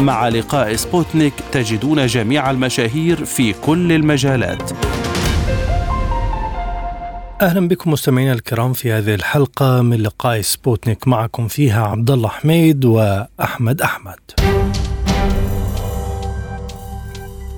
[0.00, 4.70] مع لقاء سبوتنيك تجدون جميع المشاهير في كل المجالات.
[7.42, 12.84] أهلا بكم مستمعينا الكرام في هذه الحلقة من لقاء سبوتنيك معكم فيها عبد الله حميد
[12.84, 14.18] وأحمد أحمد.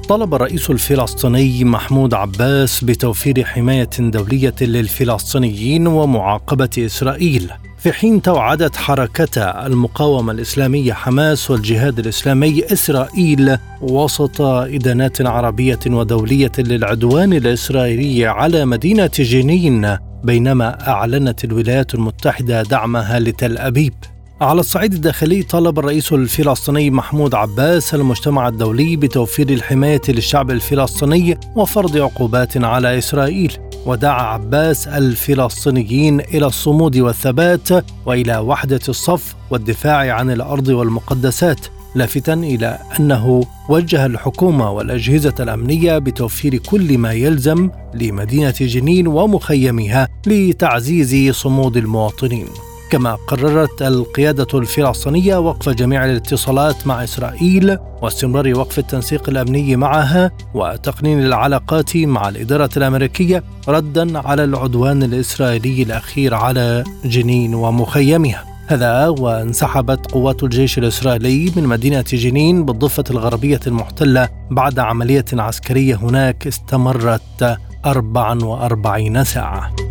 [0.08, 9.42] طلب الرئيس الفلسطيني محمود عباس بتوفير حماية دولية للفلسطينيين ومعاقبة إسرائيل في حين توعدت حركة
[9.42, 19.96] المقاومة الإسلامية حماس والجهاد الإسلامي إسرائيل وسط إدانات عربية ودولية للعدوان الإسرائيلي على مدينة جنين
[20.24, 23.94] بينما أعلنت الولايات المتحدة دعمها لتل أبيب.
[24.40, 31.96] على الصعيد الداخلي طالب الرئيس الفلسطيني محمود عباس المجتمع الدولي بتوفير الحماية للشعب الفلسطيني وفرض
[31.96, 33.69] عقوبات على إسرائيل.
[33.86, 37.68] ودعا عباس الفلسطينيين إلى الصمود والثبات
[38.06, 41.60] وإلى وحدة الصف والدفاع عن الأرض والمقدسات
[41.94, 51.34] لافتا إلى أنه وجه الحكومة والأجهزة الأمنية بتوفير كل ما يلزم لمدينة جنين ومخيمها لتعزيز
[51.34, 52.46] صمود المواطنين.
[52.90, 61.20] كما قررت القيادة الفلسطينية وقف جميع الاتصالات مع إسرائيل واستمرار وقف التنسيق الأمني معها وتقنين
[61.20, 68.44] العلاقات مع الإدارة الأمريكية ردا على العدوان الإسرائيلي الأخير على جنين ومخيمها.
[68.66, 76.46] هذا وانسحبت قوات الجيش الإسرائيلي من مدينة جنين بالضفة الغربية المحتلة بعد عملية عسكرية هناك
[76.46, 79.89] استمرت 44 ساعة.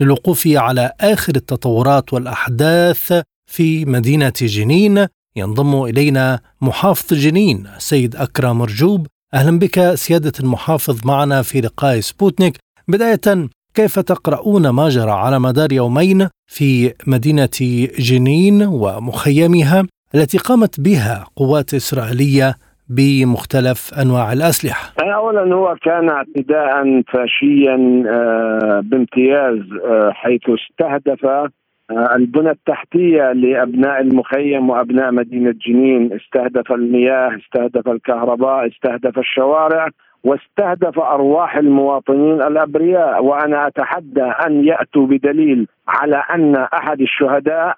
[0.00, 5.06] للوقوف على آخر التطورات والأحداث في مدينة جنين.
[5.36, 12.58] ينضم إلينا محافظ جنين سيد أكرم مرجوب أهلا بك سيادة المحافظ معنا في لقاء سبوتنيك.
[12.88, 17.48] بداية كيف تقرؤون ما جرى على مدار يومين في مدينة
[17.98, 22.58] جنين ومخيمها التي قامت بها قوات إسرائيلية
[22.88, 24.92] بمختلف أنواع الأسلحة.
[25.02, 31.50] اولا هو كان اعتداء فاشيا آه، بامتياز آه، حيث استهدف آه،
[32.16, 39.88] البنى التحتية لأبناء المخيم وأبناء مدينة جنين، استهدف المياه، استهدف الكهرباء، استهدف الشوارع،
[40.24, 47.76] واستهدف أرواح المواطنين الأبرياء وأنا أتحدى أن يأتوا بدليل على أن أحد الشهداء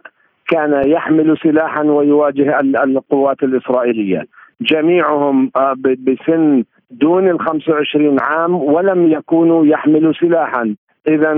[0.48, 4.26] كان يحمل سلاحا ويواجه القوات الإسرائيلية.
[4.60, 10.74] جميعهم آه، بسن دون ال 25 عام ولم يكونوا يحملوا سلاحا.
[11.08, 11.32] اذا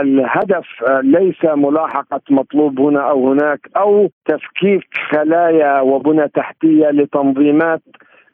[0.00, 7.82] الهدف آه، ليس ملاحقة مطلوب هنا أو هناك أو تفكيك خلايا وبنى تحتية لتنظيمات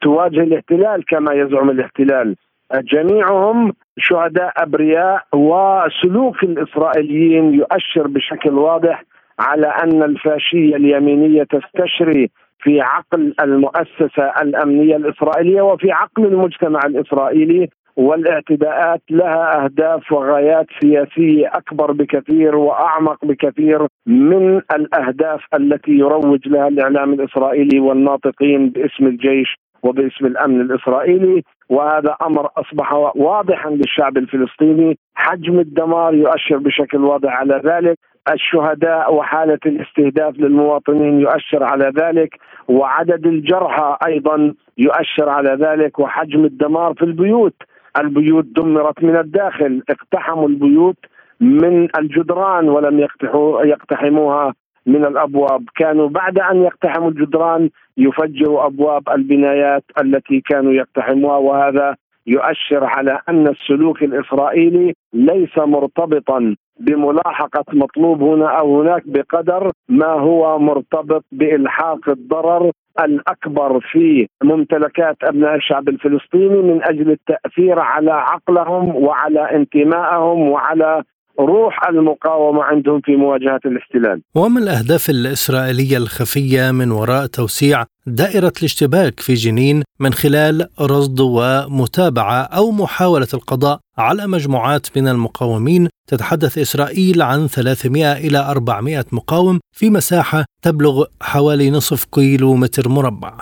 [0.01, 2.35] تواجه الاحتلال كما يزعم الاحتلال.
[2.75, 9.03] جميعهم شهداء أبرياء وسلوك الإسرائيليين يؤشر بشكل واضح
[9.39, 12.29] على أن الفاشية اليمينية تستشري
[12.61, 21.91] في عقل المؤسسة الأمنية الإسرائيلية وفي عقل المجتمع الإسرائيلي والاعتداءات لها أهداف وغايات سياسية أكبر
[21.91, 30.61] بكثير وأعمق بكثير من الأهداف التي يروج لها الإعلام الإسرائيلي والناطقين باسم الجيش وباسم الأمن
[30.61, 31.43] الإسرائيلي.
[31.69, 34.97] وهذا أمر أصبح واضحا للشعب الفلسطيني.
[35.15, 37.97] حجم الدمار يؤشر بشكل واضح على ذلك.
[38.29, 46.93] الشهداء وحالة الاستهداف للمواطنين يؤشر على ذلك وعدد الجرحى أيضا يؤشر على ذلك وحجم الدمار
[46.93, 47.55] في البيوت.
[47.97, 50.97] البيوت دمرت من الداخل اقتحموا البيوت
[51.41, 54.53] من الجدران ولم يقتحوا يقتحموها
[54.85, 61.95] من الأبواب، كانوا بعد أن يقتحموا الجدران يفجروا أبواب البنايات التي كانوا يقتحموها وهذا
[62.27, 70.59] يؤشر على أن السلوك الإسرائيلي ليس مرتبطا بملاحقة مطلوب هنا أو هناك بقدر ما هو
[70.59, 79.55] مرتبط بإلحاق الضرر الأكبر في ممتلكات أبناء الشعب الفلسطيني من أجل التأثير على عقلهم وعلى
[79.55, 81.03] انتمائهم وعلى
[81.39, 84.21] روح المقاومة عندهم في مواجهة الاحتلال.
[84.35, 92.41] وما الأهداف الإسرائيلية الخفية من وراء توسيع دائرة الاشتباك في جنين من خلال رصد ومتابعة
[92.41, 99.89] أو محاولة القضاء على مجموعات من المقاومين تتحدث إسرائيل عن 300 إلى 400 مقاوم في
[99.89, 103.33] مساحة تبلغ حوالي نصف كيلو متر مربع.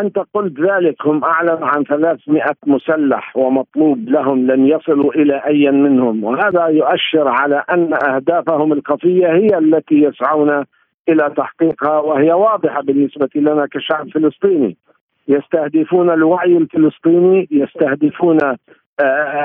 [0.00, 6.24] أنت قلت ذلك هم أعلن عن 300 مسلح ومطلوب لهم لن يصلوا إلى أي منهم
[6.24, 10.64] وهذا يؤشر على أن أهدافهم الخفية هي التي يسعون
[11.08, 14.76] إلى تحقيقها وهي واضحة بالنسبة لنا كشعب فلسطيني
[15.28, 18.38] يستهدفون الوعي الفلسطيني يستهدفون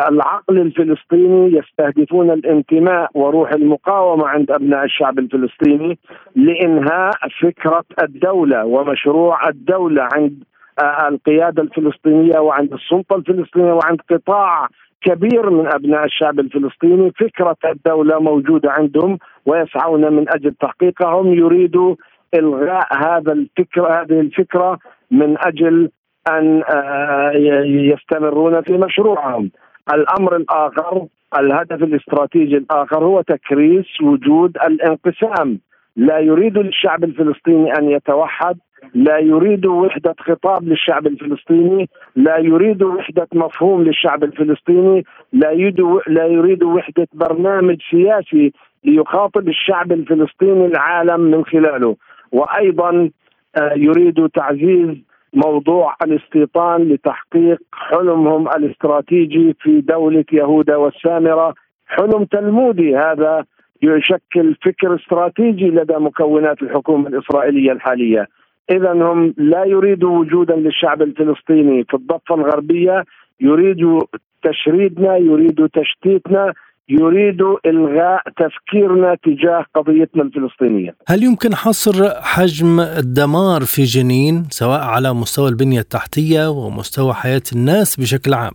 [0.09, 5.97] العقل الفلسطيني يستهدفون الانتماء وروح المقاومة عند أبناء الشعب الفلسطيني
[6.35, 7.11] لإنهاء
[7.41, 10.43] فكرة الدولة ومشروع الدولة عند
[10.79, 14.67] آه، القيادة الفلسطينية وعند السلطة الفلسطينية وعند قطاع
[15.01, 17.11] كبير من أبناء الشعب الفلسطيني.
[17.11, 21.95] فكرة الدولة موجودة عندهم ويسعون من أجل تحقيقها هم يريدوا
[22.35, 24.79] إلغاء هذا الفكرة هذه الفكرة
[25.11, 25.89] من أجل
[26.29, 27.31] أن آه،
[27.65, 29.51] يستمرون في مشروعهم.
[29.93, 31.05] الأمر الآخر
[31.39, 35.59] الهدف الاستراتيجي الآخر هو تكريس وجود الانقسام.
[35.95, 38.57] لا يريد للشعب الفلسطيني أن يتوحد،
[38.93, 46.25] لا يريد وحدة خطاب للشعب الفلسطيني، لا يريد وحدة مفهوم للشعب الفلسطيني، لا يريد لا
[46.25, 48.53] يريد وحدة برنامج سياسي
[48.83, 51.95] ليخاطب الشعب الفلسطيني العالم من خلاله،
[52.31, 53.09] وأيضا
[53.57, 54.97] آه، يريد تعزيز
[55.33, 61.53] موضوع الاستيطان لتحقيق حلمهم الاستراتيجي في دولة يهودا والسامرة.
[61.87, 63.45] حلم تلمودي هذا
[63.81, 68.27] يشكل فكر استراتيجي لدى مكونات الحكومة الإسرائيلية الحالية.
[68.71, 71.83] إذا هم لا يريدوا وجودا للشعب الفلسطيني.
[71.83, 73.03] في الضفة الغربية
[73.39, 74.01] يريدوا
[74.43, 76.53] تشريدنا يريدوا تشتيتنا.
[76.89, 80.95] يريد إلغاء تفكيرنا تجاه قضيتنا الفلسطينية.
[81.07, 87.99] هل يمكن حصر حجم الدمار في جنين سواء على مستوى البنية التحتية ومستوى حياة الناس
[87.99, 88.53] بشكل عام؟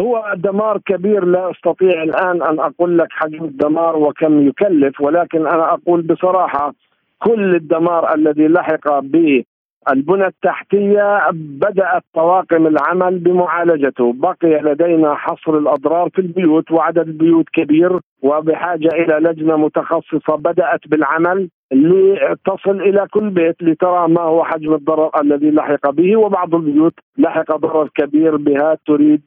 [0.00, 5.74] هو الدمار كبير لا أستطيع الآن أن أقول لك حجم الدمار وكم يكلف ولكن أنا
[5.74, 6.74] أقول بصراحة
[7.18, 9.44] كل الدمار الذي لحق به
[9.92, 18.00] البنى التحتية بدأت طواقم العمل بمعالجته بقي لدينا حصر الأضرار في البيوت وعدد البيوت كبير
[18.22, 25.10] وبحاجة إلى لجنة متخصصة بدأت بالعمل لتصل إلى كل بيت لترى ما هو حجم الضرر
[25.20, 29.22] الذي لحق به وبعض البيوت لحق ضرر كبير بها تريد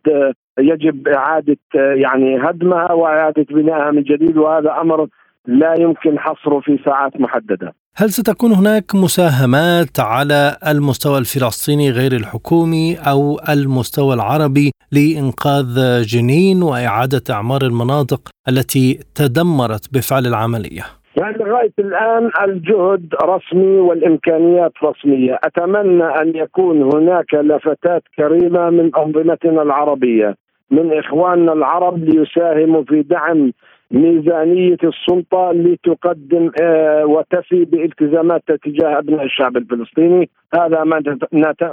[0.60, 5.07] يجب إعادة يعني هدمها وإعادة بنائها من جديد وهذا أمر
[5.48, 7.74] لا يمكن حصره في ساعات محددة.
[7.99, 13.21] هل ستكون هناك مساهمات على المستوى الفلسطيني غير الحكومي أو
[13.53, 20.83] المستوى العربي لإنقاذ جنين وإعادة إعمار المناطق التي تدمرت بفعل العملية؟
[21.19, 29.61] يعني لغاية الآن الجهد رسمي والإمكانيات رسمية، أتمنى أن يكون هناك لفتات كريمة من أنظمتنا
[29.61, 30.35] العربية،
[30.71, 33.51] من إخواننا العرب ليساهموا في دعم
[33.92, 41.04] ميزانية السلطة لتقدم آه، وتفي بالتزاماتها تجاه أبناء الشعب الفلسطيني هذا ما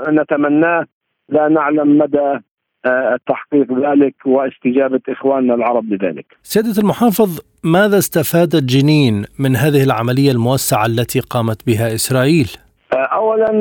[0.09, 0.87] نتمناه
[1.29, 2.39] لا نعلم مدى
[2.87, 6.27] آه، تحقيق ذلك واستجابة إخواننا العرب لذلك.
[6.43, 12.51] سيادة المحافظ ماذا استفادت جنين من هذه العملية الموسعة التي قامت بها إسرائيل؟
[12.93, 13.53] اولا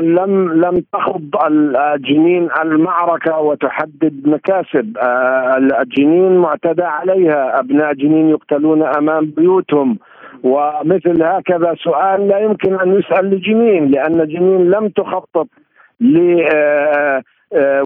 [0.00, 4.96] لم لم تخض الجنين المعركة وتحدد مكاسب.
[5.56, 7.58] الجنين معتدى عليها.
[7.60, 9.98] أبناء جنين يقتلون أمام بيوتهم.
[10.42, 15.46] ومثل هكذا سؤال لا يمكن أن يسأل لجنين لأن جنين لم تخطط
[16.00, 16.44] ل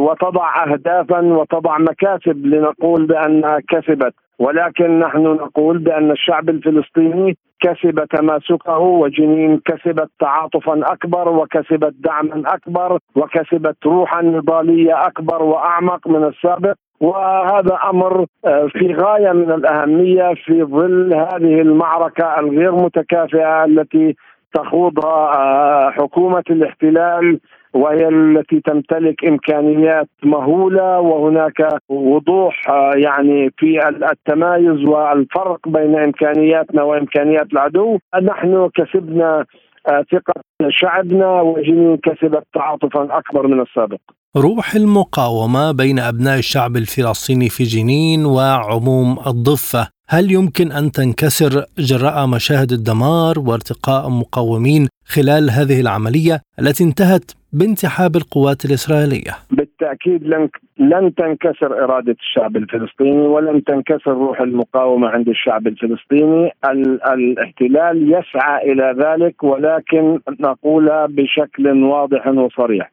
[0.00, 4.14] وتضع اهدافا وتضع مكاسب لنقول بأنها كسبت.
[4.38, 12.98] ولكن نحن نقول بأن الشعب الفلسطيني كسب تماسكه وجنين كسبت تعاطفا أكبر وكسبت دعما أكبر
[13.16, 16.74] وكسبت روحا نضالية أكبر وأعمق من السابق.
[17.00, 24.16] وهذا أمر آه، في غاية من الأهمية في ظل هذه المعركة الغير متكافئة التي
[24.54, 27.40] تخوضها آه، حكومة الاحتلال
[27.74, 37.52] وهي التي تمتلك إمكانيات مهولة وهناك وضوح آه، يعني في التمايز والفرق بين إمكانياتنا وإمكانيات
[37.52, 37.98] العدو.
[38.22, 39.44] نحن كسبنا
[39.88, 43.98] آه، ثقة شعبنا وجنين كسبت تعاطفا أكبر من السابق.
[44.36, 49.97] روح المقاومة بين أبناء الشعب الفلسطيني في جنين وعموم الضفة.
[50.10, 58.16] هل يمكن أن تنكسر جراء مشاهد الدمار وارتقاء مقاومين خلال هذه العملية التي انتهت بانسحاب
[58.16, 60.48] القوات الإسرائيلية؟ بالتأكيد لن
[60.78, 68.72] لن تنكسر إرادة الشعب الفلسطيني ولن تنكسر روح المقاومة عند الشعب الفلسطيني، ال- الاحتلال يسعى
[68.72, 72.92] إلى ذلك ولكن نقولها بشكل واضح وصريح.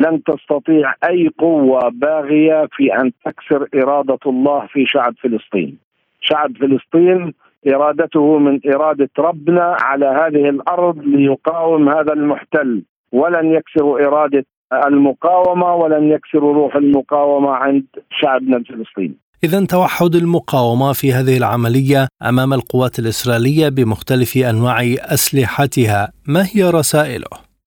[0.00, 5.83] لن تستطيع أي قوة باغية في أن تكسر إرادة الله في شعب فلسطين.
[6.28, 7.34] شعب فلسطين
[7.74, 14.44] إرادته من إرادة ربنا على هذه الأرض ليقاوم هذا المحتل ولن يكسروا إرادة
[14.86, 19.16] المقاومة ولن يكسروا روح المقاومة عند شعبنا الفلسطيني.
[19.44, 24.78] إذا توحد المقاومة في هذه العملية أمام القوات الإسرائيلية بمختلف أنواع
[25.16, 27.26] أسلحتها، ما هي رسائله؟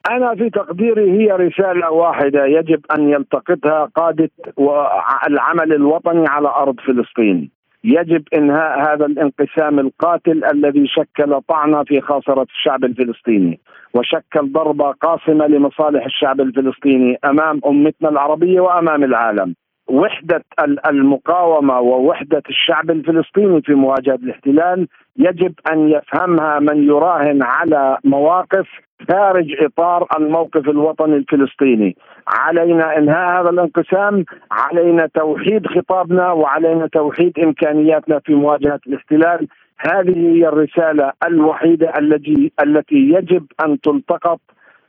[0.09, 4.29] أنا في تقديري هي رسالة واحدة يجب أن يلتقطها قادة
[5.27, 7.56] العمل الوطني على أرض فلسطين.
[7.83, 13.59] يجب إنهاء هذا الانقسام القاتل الذي شكل طعنة في خاصرة الشعب الفلسطيني
[13.93, 19.55] وشكل ضربه قاصمه لمصالح الشعب الفلسطيني أمام أمتنا العربية وأمام العالم.
[19.89, 20.43] وحدة
[20.89, 28.67] المقاومة ووحدة الشعب الفلسطيني في مواجهة الاحتلال يجب أن يفهمها من يراهن على مواقف
[29.09, 31.95] خارج إطار الموقف الوطني الفلسطيني،
[32.27, 40.47] علينا إنهاء هذا الانقسام، علينا توحيد خطابنا وعلينا توحيد إمكانياتنا في مواجهة الاحتلال، هذه هي
[40.47, 44.39] الرسالة الوحيدة التي التي يجب أن تلتقط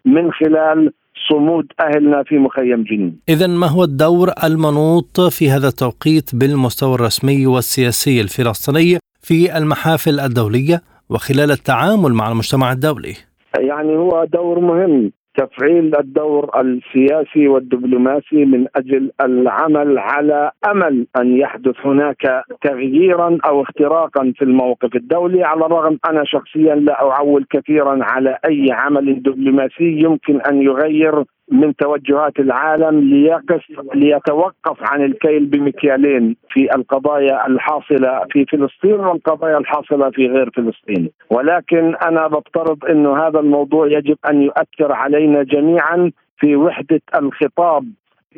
[0.05, 0.93] من خلال
[1.29, 3.21] صمود أهلنا في مخيم جنين.
[3.29, 10.81] اذا ما هو الدور المنوط في هذا التوقيت بالمستوى الرسمي والسياسي الفلسطيني في المحافل الدولية
[11.11, 13.28] وخلال التعامل مع المجتمع الدولي؟
[13.59, 15.13] يعني هو دور مهم.
[15.37, 24.33] تفعيل الدور السياسي والدبلوماسي من أجل العمل على أمل أن يحدث هناك تغييرا أو اختراقا
[24.37, 25.45] في الموقف الدولي.
[25.45, 31.77] على الرغم أنا شخصيا لا أعول كثيرا على أي عمل دبلوماسي يمكن أن يغير من
[31.77, 33.63] توجهات العالم ليقف
[33.95, 41.95] ليتوقف عن الكيل بمكيالين في القضايا الحاصلة في فلسطين والقضايا الحاصلة في غير فلسطين، ولكن
[41.95, 47.85] أنا بفترض انه هذا الموضوع يجب أن يؤثر علينا جميعا في وحدة الخطاب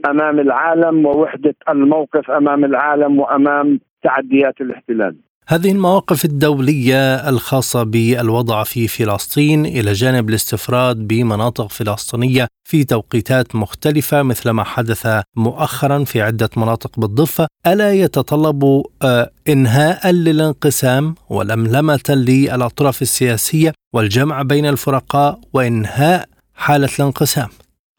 [0.07, 5.17] أمام العالم ووحدة الموقف أمام العالم وأمام تعديات الاحتلال.
[5.51, 14.23] هذه المواقف الدولية الخاصة بالوضع في فلسطين إلى جانب الاستفراد بمناطق فلسطينية في توقيتات مختلفة
[14.23, 17.47] مثل ما حدث مؤخرا في عدة مناطق بالضفة.
[17.67, 27.49] ألا يتطلب آه، إنهاء للانقسام ولملمة للأطراف السياسية والجمع بين الفرقاء وإنهاء حالة الانقسام؟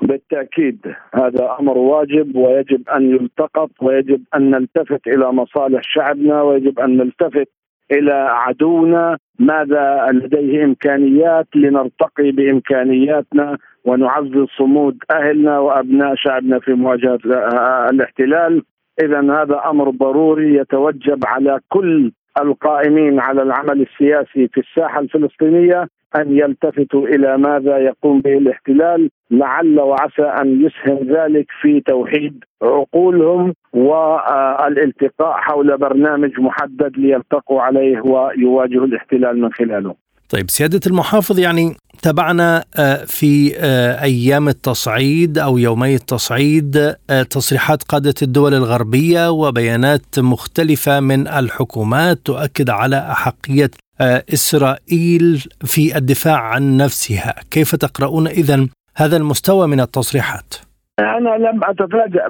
[0.02, 0.78] بالتأكيد
[1.14, 7.48] هذا أمر واجب ويجب أن يلتقط ويجب أن نلتفت إلى مصالح شعبنا ويجب أن نلتفت
[7.92, 9.18] إلى عدونا.
[9.40, 17.20] ماذا لديه إمكانيات؟ لنرتقي بإمكانياتنا ونعزز صمود أهلنا وأبناء شعبنا في مواجهة
[17.90, 18.64] الاحتلال.
[19.04, 25.88] إذا هذا أمر ضروري يتوجب على كل القائمين على العمل السياسي في الساحة الفلسطينية.
[26.16, 33.54] أن يلتفتوا إلى ماذا يقوم به الاحتلال لعل وعسى أن يسهم ذلك في توحيد عقولهم
[33.74, 39.96] والالتقاء حول برنامج محدد ليلتقوا عليه ويواجهوا الاحتلال من خلاله.
[40.30, 47.84] طيب سيادة المحافظ يعني تابعنا آه، في آه، أيام التصعيد أو يومي التصعيد آه، تصريحات
[47.84, 53.72] قادة الدول الغربية وبيانات مختلفة من الحكومات تؤكد على أحقية
[54.34, 55.24] إسرائيل
[55.66, 58.68] في الدفاع عن نفسها كيف تقرؤون إذا
[58.98, 60.56] هذا المستوى من التصريحات؟
[61.00, 62.28] أنا لم أتفاجأ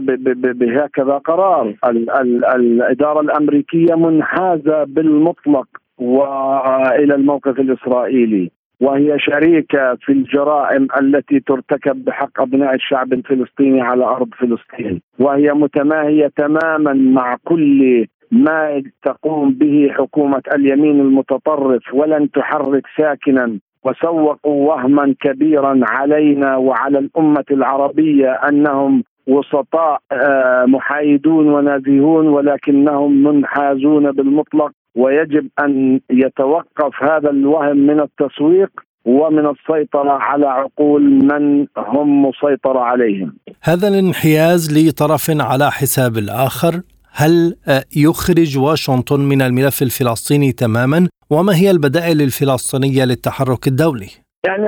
[0.54, 8.52] بهكذا قرار ال ال الإدارة الأمريكية منحازة بالمطلق وإلى الموقف الإسرائيلي
[8.82, 16.32] وهي شريكة في الجرائم التي ترتكب بحق أبناء الشعب الفلسطيني على أرض فلسطين وهي متماهية
[16.38, 25.80] تماما مع كل ما تقوم به حكومة اليمين المتطرف ولن تحرك ساكنا وسوقوا وهما كبيرا
[25.84, 37.04] علينا وعلى الأمة العربية أنهم وسطاء آه، محايدون ونازيهون ولكنهم منحازون بالمطلق ويجب أن يتوقف
[37.04, 38.70] هذا الوهم من التسويق
[39.06, 43.34] ومن السيطرة على عقول من هم مسيطرة عليهم.
[43.64, 46.82] هذا الانحياز لطرف على حساب الآخر
[47.14, 47.56] هل
[47.98, 54.10] يخرج واشنطن من الملف الفلسطيني تماما؟ وما هي البدائل الفلسطينية للتحرك الدولي؟
[54.46, 54.68] يعني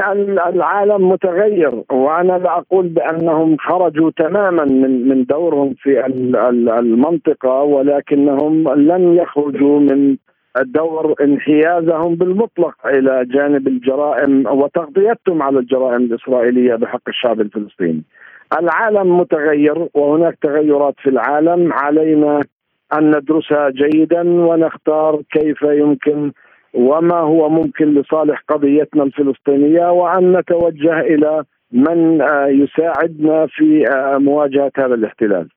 [0.50, 6.06] العالم متغير وأنا لا أقول بأنهم خرجوا تماما من من دورهم في
[6.80, 10.18] المنطقة ولكنهم لن يخرجوا من
[10.66, 18.04] دور انحيازهم بالمطلق إلى جانب الجرائم وتغطيتهم على الجرائم الإسرائيلية بحق الشعب الفلسطيني.
[18.60, 22.42] العالم متغير وهناك تغيرات في العالم علينا
[22.98, 26.32] أن ندرسها جيدا ونختار كيف يمكن
[26.74, 34.72] وما هو ممكن لصالح قضيتنا الفلسطينية وأن نتوجه إلى من آه، يساعدنا في آه، مواجهة
[34.78, 35.50] هذا الاحتلال.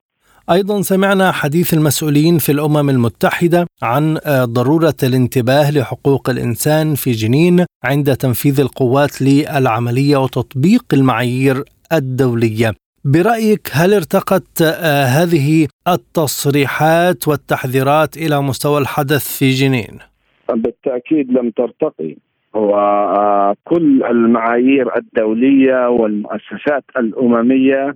[0.51, 7.65] أيضا سمعنا حديث المسؤولين في الأمم المتحدة عن آه، ضرورة الانتباه لحقوق الإنسان في جنين
[7.83, 11.63] عند تنفيذ القوات للعملية وتطبيق المعايير
[11.93, 12.73] الدولية.
[13.05, 19.99] برأيك هل ارتقت آه، هذه التصريحات والتحذيرات إلى مستوى الحدث في جنين؟
[20.49, 22.15] بالتأكيد لم ترتقي
[22.53, 27.95] وكل المعايير الدولية والمؤسسات الأممية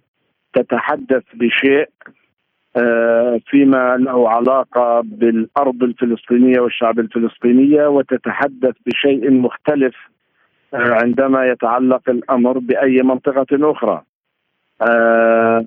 [0.54, 1.90] تتحدث بشيء
[2.78, 9.96] آه، فيما له علاقة بالأرض الفلسطينية والشعب الفلسطينية وتتحدث بشيء مختلف
[10.74, 14.02] آه، عندما يتعلق الأمر بأي منطقة أخرى.
[14.82, 15.66] آه،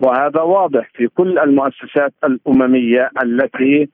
[0.00, 3.88] وهذا واضح في كل المؤسسات الأممية التي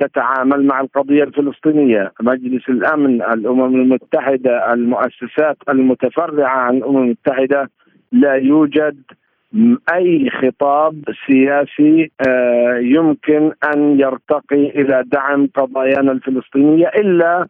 [0.00, 7.70] تتعامل مع القضية الفلسطينية، مجلس الأمن، الأمم المتحدة، المؤسسات المتفرعة عن الأمم المتحدة
[8.12, 9.02] لا يوجد
[9.94, 17.46] أي خطاب سياسي آه، يمكن أن يرتقي إلى دعم قضايانا الفلسطينية إلا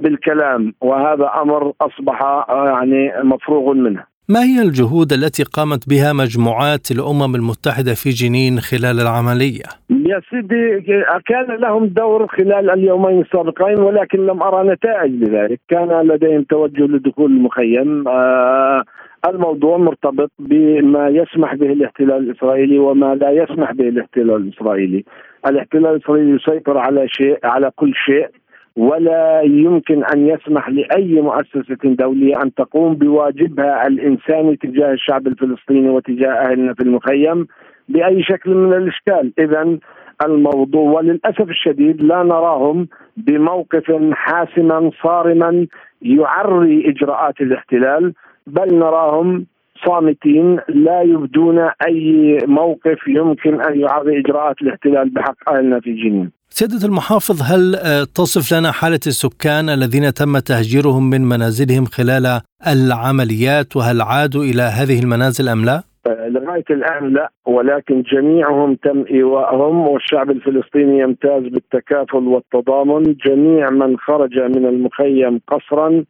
[0.00, 4.13] بالكلام وهذا أمر أصبح آه، يعني مفروغ منه.
[4.28, 10.82] ما هي الجهود التي قامت بها مجموعات الأمم المتحدة في جنين خلال العملية؟ يا سيدي
[11.26, 17.30] كان لهم دور خلال اليومين السابقين ولكن لم أرى نتائج لذلك، كان لديهم توجه لدخول
[17.30, 18.82] المخيم آه
[19.28, 25.04] الموضوع مرتبط بما يسمح به الاحتلال الإسرائيلي وما لا يسمح به الاحتلال الإسرائيلي.
[25.46, 28.28] الاحتلال الإسرائيلي يسيطر على شيء على كل شيء
[28.76, 36.32] ولا يمكن أن يسمح لأي مؤسسة دولية أن تقوم بواجبها الإنساني تجاه الشعب الفلسطيني وتجاه
[36.32, 37.46] أهلنا في المخيم
[37.88, 39.78] بأي شكل من الإشكال، اذا
[40.24, 45.66] الموضوع وللأسف الشديد لا نراهم بموقف حاسما صارما
[46.02, 48.12] يعري إجراءات الاحتلال
[48.46, 49.46] بل نراهم
[49.86, 56.30] صامتين لا يبدون أي موقف يمكن أن يعري إجراءات الاحتلال بحق اهلنا في جنين.
[56.48, 63.76] سيدة المحافظ هل آه، تصف لنا حالة السكان الذين تم تهجيرهم من منازلهم خلال العمليات
[63.76, 69.88] وهل عادوا إلى هذه المنازل أم لا؟ آه، لغاية الآن لا ولكن جميعهم تم إيوائهم
[69.88, 76.04] والشعب الفلسطيني يمتاز بالتكافل والتضامن جميع من خرج من المخيم قسرا آه،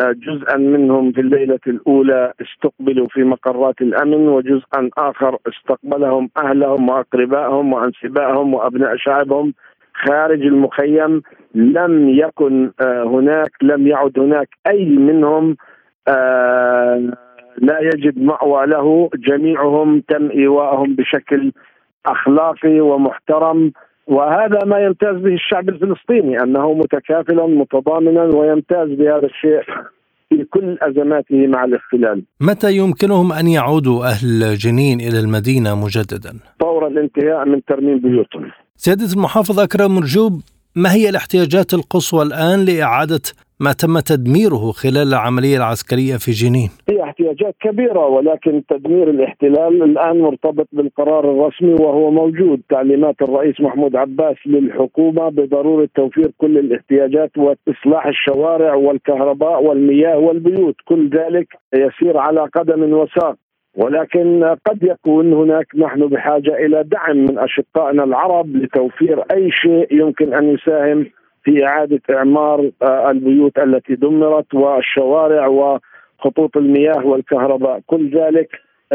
[0.00, 8.54] جزءا منهم في الليلة الأولى استقبلوا في مقرات الأمن وجزءا آخر استقبلهم أهلهم وأقربائهم وأنسبائهم
[8.54, 9.54] وأبناء شعبهم.
[10.06, 11.22] خارج المخيم
[11.54, 15.56] لم يكن آه، هناك لم يعد هناك أي منهم
[16.08, 17.12] آه،
[17.58, 19.10] لا يجد مأوى له.
[19.14, 21.52] جميعهم تم إيواءهم بشكل
[22.06, 23.72] أخلاقي ومحترم.
[24.06, 29.62] وهذا ما يمتاز به الشعب الفلسطيني أنه متكافلا متضامنا ويمتاز بهذا الشيء
[30.28, 32.22] في كل أزماته مع الاحتلال.
[32.40, 38.50] متى يمكنهم أن يعودوا أهل جنين إلى المدينة مجددا؟ فور الانتهاء من ترميم بيوتهم.
[38.76, 40.32] سيادة المحافظ أكرم مرجوب
[40.76, 43.20] ما هي الاحتياجات القصوى الآن لإعادة
[43.60, 46.70] ما تم تدميره خلال العملية العسكرية في جنين.
[46.90, 52.60] هي احتياجات كبيرة ولكن تدمير الاحتلال الآن مرتبط بالقرار الرسمي وهو موجود.
[52.68, 60.76] تعليمات الرئيس محمود عباس للحكومة بضرورة توفير كل الاحتياجات وإصلاح الشوارع والكهرباء والمياه والبيوت.
[60.84, 63.36] كل ذلك يسير على قدم وساق.
[63.76, 70.34] ولكن قد يكون هناك نحن بحاجة إلى دعم من أشقائنا العرب لتوفير أي شيء يمكن
[70.34, 71.06] أن يساهم
[71.46, 78.48] في إعادة إعمار آه، البيوت التي دمرت والشوارع وخطوط المياه والكهرباء كل ذلك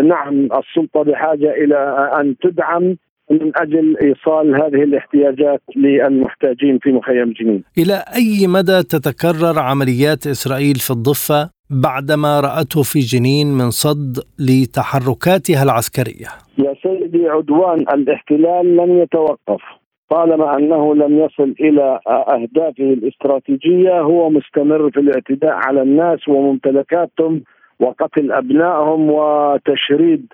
[0.03, 1.77] نعم السلطة بحاجة إلى
[2.21, 2.95] أن تدعم
[3.31, 7.63] من أجل إيصال هذه الاحتياجات للمحتاجين في مخيم جنين.
[7.77, 15.63] إلى أي مدى تتكرر عمليات إسرائيل في الضفة بعدما رأته في جنين من صد لتحركاتها
[15.63, 19.80] العسكرية؟ يا سيدي عدوان الاحتلال لن يتوقف
[20.11, 27.41] طالما أنه لم يصل إلى أهدافه الاستراتيجية هو مستمر في الاعتداء على الناس وممتلكاتهم
[27.79, 30.25] وقتل أبنائهم وتشريد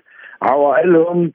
[0.42, 1.32] عوائلهم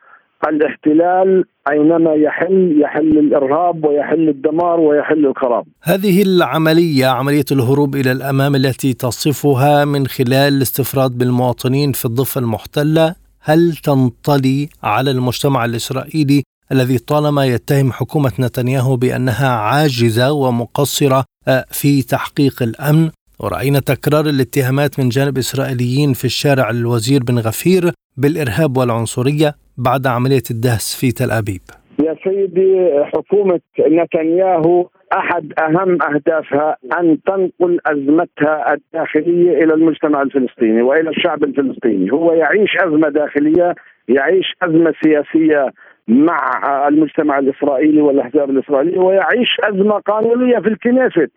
[0.48, 5.66] الاحتلال أينما يحل يحل الإرهاب ويحل الدمار ويحل الخراب.
[5.84, 13.16] هذه العملية عملية الهروب إلى الأمام التي تصفها من خلال الاستفراد بالمواطنين في الضفة المحتلة
[13.42, 22.02] هل تنطلي على المجتمع الإسرائيلي الذي طالما يتهم حكومة نتنياهو بأنها عاجزة ومقصرة آه، في
[22.02, 23.10] تحقيق الأمن
[23.40, 27.84] ورأينا تكرار الاتهامات من جانب إسرائيليين في الشارع الوزير بن غفير
[28.18, 31.62] بالإرهاب والعنصرية بعد عملية الدهس في تل أبيب.
[32.06, 41.10] يا سيدي حكومة نتنياهو أحد أهم أهدافها أن تنقل أزمتها الداخلية إلى المجتمع الفلسطيني وإلى
[41.10, 43.76] الشعب الفلسطيني، هو يعيش أزمة داخلية،
[44.08, 45.72] يعيش أزمة سياسية
[46.08, 51.32] مع المجتمع الإسرائيلي والأحزاب الإسرائيلية ويعيش أزمة قانونية في الكنيست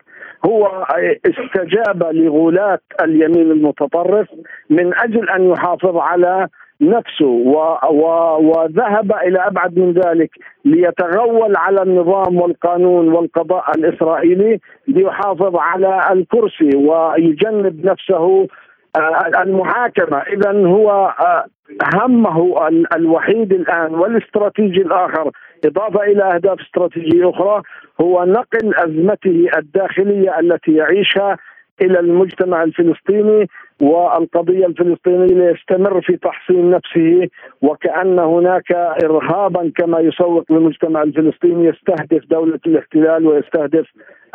[0.45, 0.85] هو
[1.25, 4.27] استجاب لغولات اليمين المتطرف
[4.69, 6.47] من أجل أن يحافظ على
[6.81, 8.03] نفسه و و
[8.39, 10.29] وذهب إلى أبعد من ذلك
[10.65, 18.47] ليتغول على النظام والقانون والقضاء الإسرائيلي ليحافظ على الكرسي ويجنب نفسه
[19.41, 21.45] المحاكمة اذا هو آه،
[21.95, 25.31] همه الوحيد الآن والاستراتيجي الآخر
[25.65, 27.61] إضافة إلى أهداف استراتيجية أخرى
[28.01, 31.37] هو نقل أزمته الداخلية التي يعيشها
[31.81, 33.49] إلى المجتمع الفلسطيني
[33.81, 37.27] والقضية الفلسطينية ليستمر في تحصين نفسه
[37.61, 38.71] وكأن هناك
[39.03, 43.85] ارهابا كما يسوق للمجتمع الفلسطيني يستهدف دولة الاحتلال ويستهدف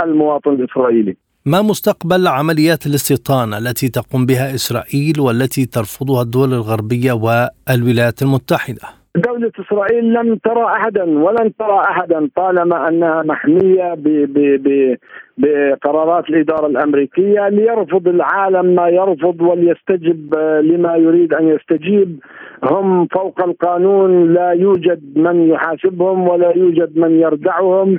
[0.04, 1.16] المواطن الإسرائيلي.
[1.46, 8.82] ما مستقبل عمليات الاستيطان التي تقوم بها إسرائيل والتي ترفضها الدول الغربية والولايات المتحدة؟
[9.16, 14.96] دولة إسرائيل لم ترى أحدا ولن ترى أحدا طالما أنها محمية ب ب ب
[15.38, 22.18] بقرارات الإدارة الأمريكية ليرفض العالم ما يرفض وليستجب لما يريد أن يستجيب
[22.64, 27.98] هم فوق القانون لا يوجد من يحاسبهم ولا يوجد من يردعهم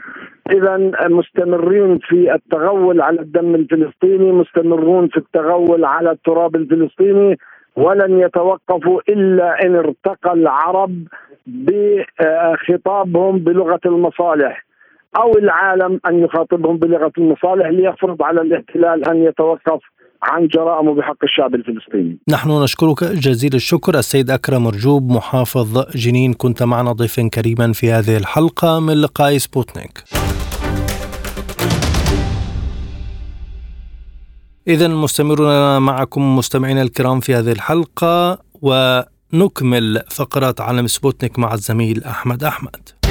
[0.51, 0.77] اذا
[1.07, 7.37] مستمرين في التغول على الدم الفلسطيني مستمرون في التغول على التراب الفلسطيني
[7.75, 11.03] ولن يتوقفوا إلا إن ارتقى العرب
[11.47, 14.65] بخطابهم بلغة المصالح
[15.17, 19.79] أو العالم أن يخاطبهم بلغة المصالح ليفرض على الاحتلال أن يتوقف
[20.23, 22.17] عن جرائمه بحق الشعب الفلسطيني.
[22.29, 28.17] نحن نشكرك جزيل الشكر السيد أكرم رجوب محافظ جنين كنت معنا ضيفا كريما في هذه
[28.17, 30.03] الحلقة من لقاء سبوتنيك.
[34.67, 42.43] إذا مستمرون معكم مستمعينا الكرام في هذه الحلقة ونكمل فقرات عالم سبوتنيك مع الزميل أحمد
[42.43, 43.02] أحمد.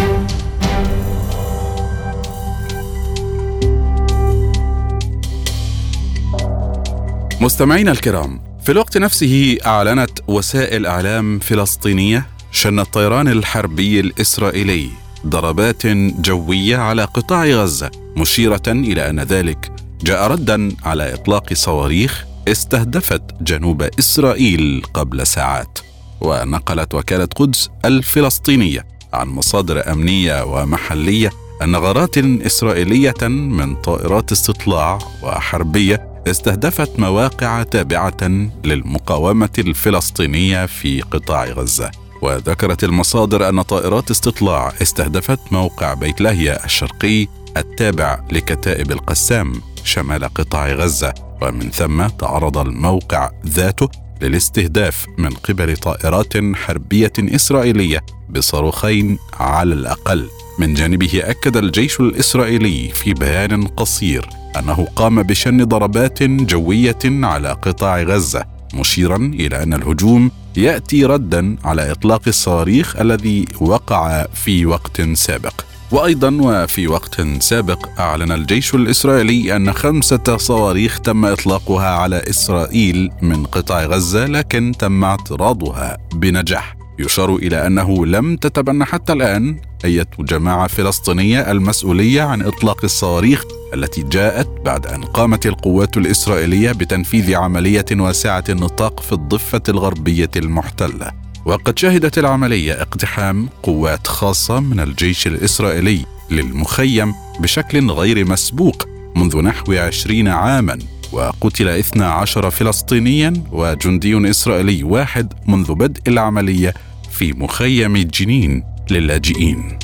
[7.43, 14.89] مستمعينا الكرام في الوقت نفسه أعلنت وسائل إعلام فلسطينية شن الطيران الحربي الإسرائيلي
[15.27, 15.87] ضربات
[16.21, 23.83] جوية على قطاع غزة مشيرة إلى أن ذلك جاء ردا على إطلاق صواريخ استهدفت جنوب
[23.83, 25.79] إسرائيل قبل ساعات.
[26.21, 31.31] ونقلت وكالة قدس الفلسطينية عن مصادر أمنية ومحلية
[31.63, 41.91] أن غارات إسرائيلية من طائرات استطلاع وحربية استهدفت مواقع تابعة للمقاومة الفلسطينية في قطاع غزة.
[42.23, 49.53] وذكرت المصادر أن طائرات استطلاع استهدفت موقع بيت لاهيا الشرقي التابع لكتائب القسام
[49.85, 51.15] شمال قطاع غزة.
[51.43, 53.89] ومن ثم تعرض الموقع ذاته
[54.23, 60.29] للاستهداف من قبل طائرات حربية إسرائيلية بصاروخين على الأقل.
[60.59, 68.03] من جانبه أكد الجيش الإسرائيلي في بيان قصير أنه قام بشن ضربات جوية على قطاع
[68.03, 75.53] غزة مشيرا إلى أن الهجوم يأتي ردا على إطلاق الصواريخ الذي وقع في وقت سابق.
[75.93, 83.45] وأيضا وفي وقت سابق أعلن الجيش الإسرائيلي أن خمسة صواريخ تم إطلاقها على إسرائيل من
[83.45, 86.82] قطاع غزة لكن تم اعتراضها بنجاح.
[86.99, 94.03] يشار إلى أنه لم تتبنى حتى الآن اي جماعة فلسطينية المسؤولية عن إطلاق الصواريخ التي
[94.03, 101.13] جاءت بعد أن قامت القوات الإسرائيلية بتنفيذ عملية واسعة النطاق في الضفة الغربية المحتلة.
[101.45, 109.73] وقد شهدت العملية اقتحام قوات خاصة من الجيش الإسرائيلي للمخيم بشكل غير مسبوق منذ نحو
[109.73, 110.79] عشرين عاما.
[111.13, 116.75] وقتل 12 فلسطينيا وجندي إسرائيلي واحد منذ بدء العملية
[117.11, 119.79] في مخيم جنين للاجئين.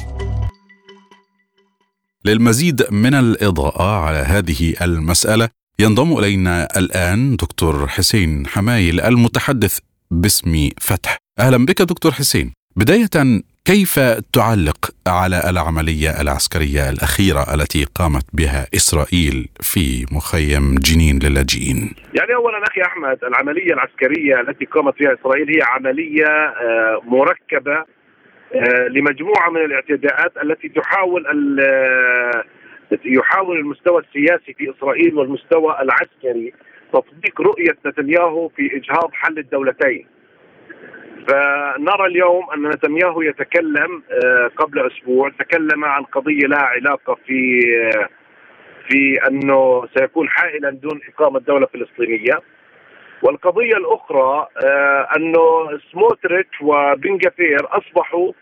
[2.24, 9.78] للمزيد من الإضاءة على هذه المسألة ينضم إلينا الآن دكتور حسين حمايل المتحدث
[10.10, 11.18] باسم فتح.
[11.38, 12.57] أهلا بك دكتور حسين.
[12.80, 13.94] بداية كيف
[14.32, 21.80] تعلق على العملية العسكرية الأخيرة التي قامت بها إسرائيل في مخيم جنين للاجئين؟
[22.14, 27.76] يعني اولا أخي أحمد العملية العسكرية التي قامت فيها إسرائيل هي عملية آه، مركبة
[28.54, 31.24] آه، لمجموعة من الاعتداءات التي تحاول
[31.60, 32.44] آه،
[33.04, 36.52] يحاول المستوى السياسي في إسرائيل والمستوى العسكري
[36.92, 40.06] تطبيق رؤية نتنياهو في إجهاض حل الدولتين.
[41.28, 47.60] فنرى اليوم أن نتنياهو يتكلم آه، قبل أسبوع تكلم عن قضية لها علاقة في
[47.96, 48.08] آه،
[48.88, 52.40] في أنه سيكون حائلا دون إقامة دوله فلسطينيه
[53.22, 57.18] والقضية الأخرى آه، أنه سموتريتش وبن
[57.64, 58.32] أصبحوا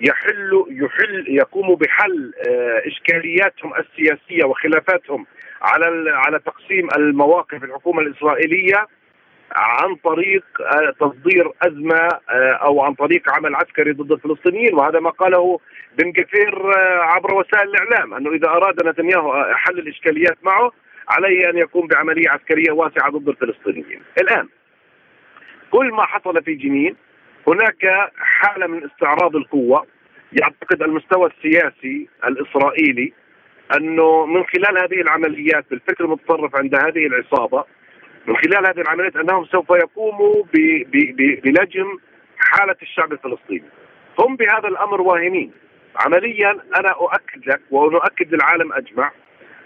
[0.00, 2.32] يحل يحل يقوم بحل
[2.86, 5.26] إشكالياتهم السياسية وخلافاتهم
[5.62, 8.86] على على تقسيم المواقف الحكومة الإسرائيلية
[9.56, 15.10] عن طريق آه، تصدير أزمة آه، أو عن طريق عمل عسكري ضد الفلسطينيين وهذا ما
[15.10, 15.60] قاله
[15.98, 16.62] بن كثير
[17.00, 20.72] عبر وسائل الإعلام أنه إذا أراد نتنياهو حل الإشكاليات معه
[21.08, 24.02] عليه أن يقوم بعملية عسكرية واسعة ضد الفلسطينيين.
[24.18, 24.48] الآن
[25.70, 26.96] كل ما حصل في جنين
[27.48, 29.86] هناك حالة من استعراض القوة
[30.32, 33.12] يعتقد المستوى السياسي الإسرائيلي
[33.76, 37.64] أنه من خلال هذه العمليات بالفكر المتطرف عند هذه العصابة
[38.26, 40.34] من خلال هذه العمليات أنهم سوف يقوموا
[41.44, 41.98] بلجم
[42.38, 43.64] حالة الشعب الفلسطيني.
[44.18, 45.52] هم بهذا الأمر واهمين.
[45.96, 49.10] عمليا أنا أؤكد لك ونؤكد للعالم أجمع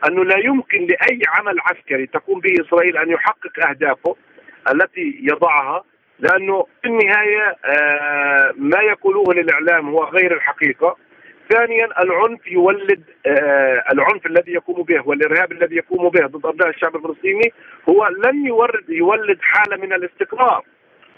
[0.09, 4.17] أنه لا يمكن لأي عمل عسكري تقوم به إسرائيل أن يحقق أهدافه
[4.73, 5.85] التي يضعها
[6.19, 10.97] لأنه في النهاية آه، ما يقولوه للإعلام هو غير الحقيقة
[11.51, 16.97] ثانيا العنف يولد آه، العنف الذي يقوم به والإرهاب الذي يقوم به ضد أبناء الشعب
[16.97, 17.53] الفلسطيني
[17.89, 20.65] هو لن يورد يولد حالة من الاستقرار.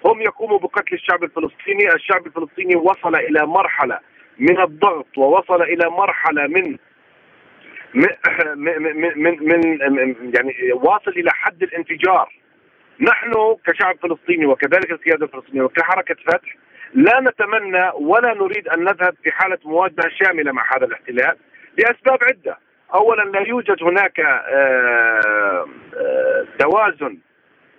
[0.04, 3.98] هم يقوموا بقتل الشعب الفلسطيني الشعب الفلسطيني وصل إلى مرحلة
[4.38, 6.76] من الضغط ووصل إلى مرحلة من
[7.94, 12.38] من من, من يعني واصل إلى حد الانفجار.
[13.00, 13.32] نحن
[13.66, 16.56] كشعب فلسطيني وكذلك القيادة الفلسطينية وكحركة فتح
[16.94, 21.36] لا نتمنى ولا نريد أن نذهب في حالة مواجهة شاملة مع هذا الاحتلال
[21.78, 22.58] لأسباب عدة.
[22.94, 27.18] اولا لا يوجد هناك آه، آه، توازن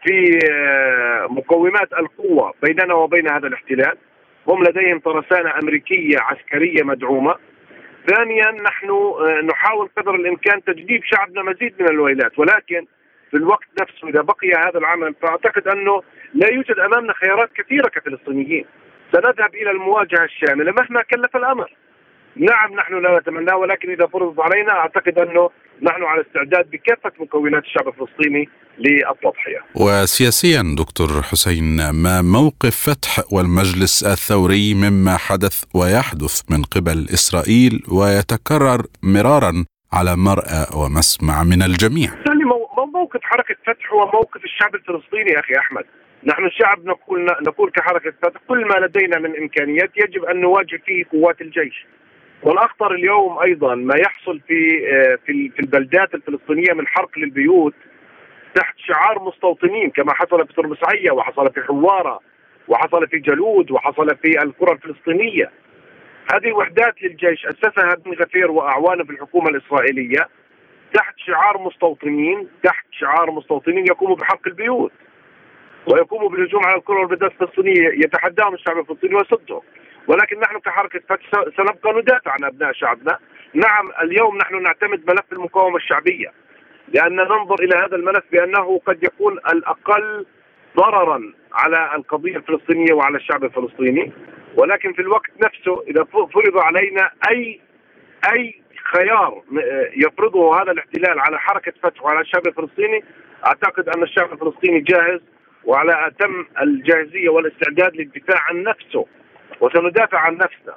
[0.03, 3.97] في آه، مقومات القوة بيننا وبين هذا الاحتلال.
[4.47, 7.35] هم لديهم ترسانه أمريكية عسكرية مدعومة.
[8.07, 8.87] ثانيا نحن
[9.43, 12.85] نحاول قدر الإمكان تجنيب شعبنا مزيد من الويلات ولكن
[13.31, 16.01] في الوقت نفسه إذا بقي هذا العمل فأعتقد أنه
[16.33, 18.65] لا يوجد أمامنا خيارات كثيرة كفلسطينيين
[19.11, 21.73] سنذهب إلى المواجهة الشاملة مهما كلف الأمر
[22.35, 25.49] نعم نحن لا نتمناه ولكن إذا فرض علينا أعتقد أنه
[25.81, 29.59] نحن على استعداد بكافة مكونات الشعب الفلسطيني للتضحية.
[29.75, 38.81] وسياسيا دكتور حسين ما موقف فتح والمجلس الثوري مما حدث ويحدث من قبل إسرائيل ويتكرر
[39.03, 42.09] مرارا على مرأى ومسمع من الجميع.
[42.99, 45.83] موقف حركة فتح هو موقف الشعب الفلسطيني يا أخي أحمد
[46.23, 51.03] نحن الشعب نقول نقول كحركة فتح كل ما لدينا من إمكانيات يجب أن نواجه فيه
[51.11, 51.85] قوات الجيش.
[52.43, 57.73] والأخطر اليوم أيضا ما يحصل في آه، في في البلدات الفلسطينية من حرق للبيوت
[58.55, 62.19] تحت شعار مستوطنين كما حصل في ترمسعيه وحصل في حوارة
[62.67, 65.51] وحصل في جلود وحصل في القرى الفلسطينية.
[66.33, 70.29] هذه وحدات للجيش أسسها ابن غفير واعوانه في الحكومة الإسرائيلية
[70.93, 74.91] تحت شعار مستوطنين تحت شعار مستوطنين يقوموا بحرق البيوت.
[75.91, 79.61] ويقوموا بالهجوم على القرى والبلدات الفلسطينيه يتحداهم الشعب الفلسطيني ويصدهم.
[80.07, 83.19] ولكن نحن كحركة فتح سنبقى ندافع عن أبناء شعبنا.
[83.53, 86.31] نعم اليوم نحن نعتمد ملف المقاومة الشعبية
[86.93, 90.25] لأن ننظر إلى هذا الملف بأنه قد يكون الأقل
[90.77, 94.11] ضررا على القضية الفلسطينية وعلى الشعب الفلسطيني.
[94.55, 97.59] ولكن في الوقت نفسه إذا فرض علينا أي
[98.33, 98.61] أي
[98.93, 99.41] خيار
[99.95, 103.03] يفرضه هذا الاحتلال على حركة فتح وعلى الشعب الفلسطيني
[103.45, 105.19] أعتقد أن الشعب الفلسطيني جاهز
[105.65, 109.05] وعلى أتم الجاهزية والاستعداد للدفاع عن نفسه
[109.61, 110.75] وسندافع عن نفسنا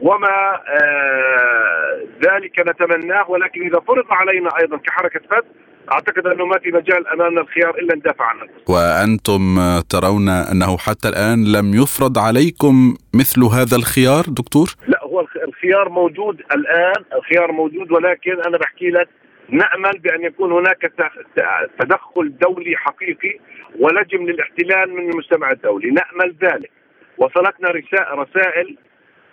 [0.00, 5.48] وما آه ذلك نتمناه ولكن إذا فرض علينا أيضا كحركة فتح
[5.92, 8.62] أعتقد أنه ما في مجال امامنا الخيار إلا ندافع عن انفسنا.
[8.68, 9.40] وأنتم
[9.90, 16.40] ترون أنه حتى الآن لم يفرض عليكم مثل هذا الخيار دكتور؟ لا هو الخيار موجود
[16.40, 19.08] الآن الخيار موجود ولكن أنا بحكي لك
[19.50, 20.92] نأمل بأن يكون هناك
[21.78, 23.38] تدخل دولي حقيقي
[23.78, 25.90] ولجم للاحتلال من المجتمع الدولي.
[25.90, 26.70] نأمل ذلك.
[27.18, 27.72] وصلتنا
[28.12, 28.76] رسائل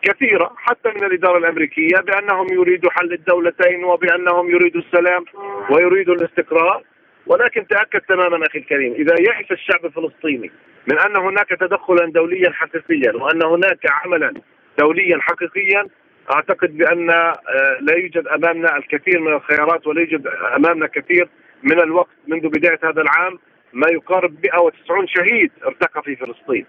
[0.01, 5.25] كثيرة حتى من الإدارة الأمريكية بأنهم يريدوا حل الدولتين وبأنهم يريدوا السلام
[5.69, 6.83] ويريدوا الاستقرار.
[7.27, 10.51] ولكن تأكد تماما أخي الكريم إذا يئس الشعب الفلسطيني
[10.87, 14.33] من أن هناك تدخلا دوليا حقيقيا وأن هناك عملا
[14.79, 15.87] دوليا حقيقيا
[16.31, 17.37] أعتقد بأن آه،
[17.81, 21.29] لا يوجد أمامنا الكثير من الخيارات ولا يوجد أمامنا كثير
[21.63, 23.39] من الوقت منذ بداية هذا العام
[23.73, 26.65] ما يقارب 190 شهيد ارتقى في فلسطين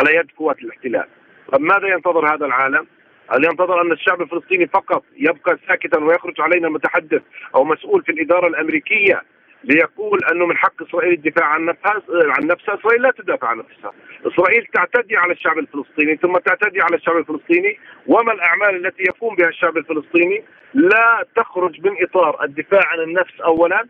[0.00, 1.06] على يد قوات الاحتلال.
[1.52, 2.86] طب ماذا ينتظر هذا العالم؟
[3.30, 7.22] هل ينتظر أن الشعب الفلسطيني فقط يبقى ساكتا ويخرج علينا متحدث
[7.54, 9.22] أو مسؤول في الإدارة الأمريكية
[9.64, 13.92] ليقول أنه من حق إسرائيل الدفاع عن نفسها عن نفسها، إسرائيل لا تدافع عن نفسها،
[14.26, 19.48] إسرائيل تعتدي على الشعب الفلسطيني ثم تعتدي على الشعب الفلسطيني، وما الأعمال التي يقوم بها
[19.48, 23.86] الشعب الفلسطيني؟ لا تخرج من إطار الدفاع عن النفس اولا،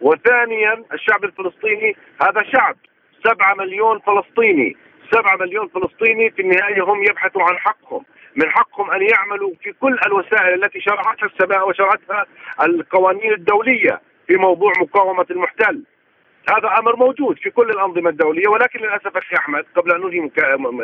[0.00, 2.76] وثانيا الشعب الفلسطيني هذا شعب
[3.24, 4.76] سبعة مليون فلسطيني.
[5.12, 8.04] سبعة مليون فلسطيني في النهاية هم يبحثوا عن حقهم.
[8.36, 12.26] من حقهم أن يعملوا في كل الوسائل التي شرعتها السماء وشرعتها
[12.62, 14.00] القوانين الدولية.
[14.26, 15.82] في موضوع مقاومة المحتل.
[16.50, 20.30] هذا أمر موجود في كل الأنظمة الدولية ولكن للأسف أخي أحمد قبل أن انهي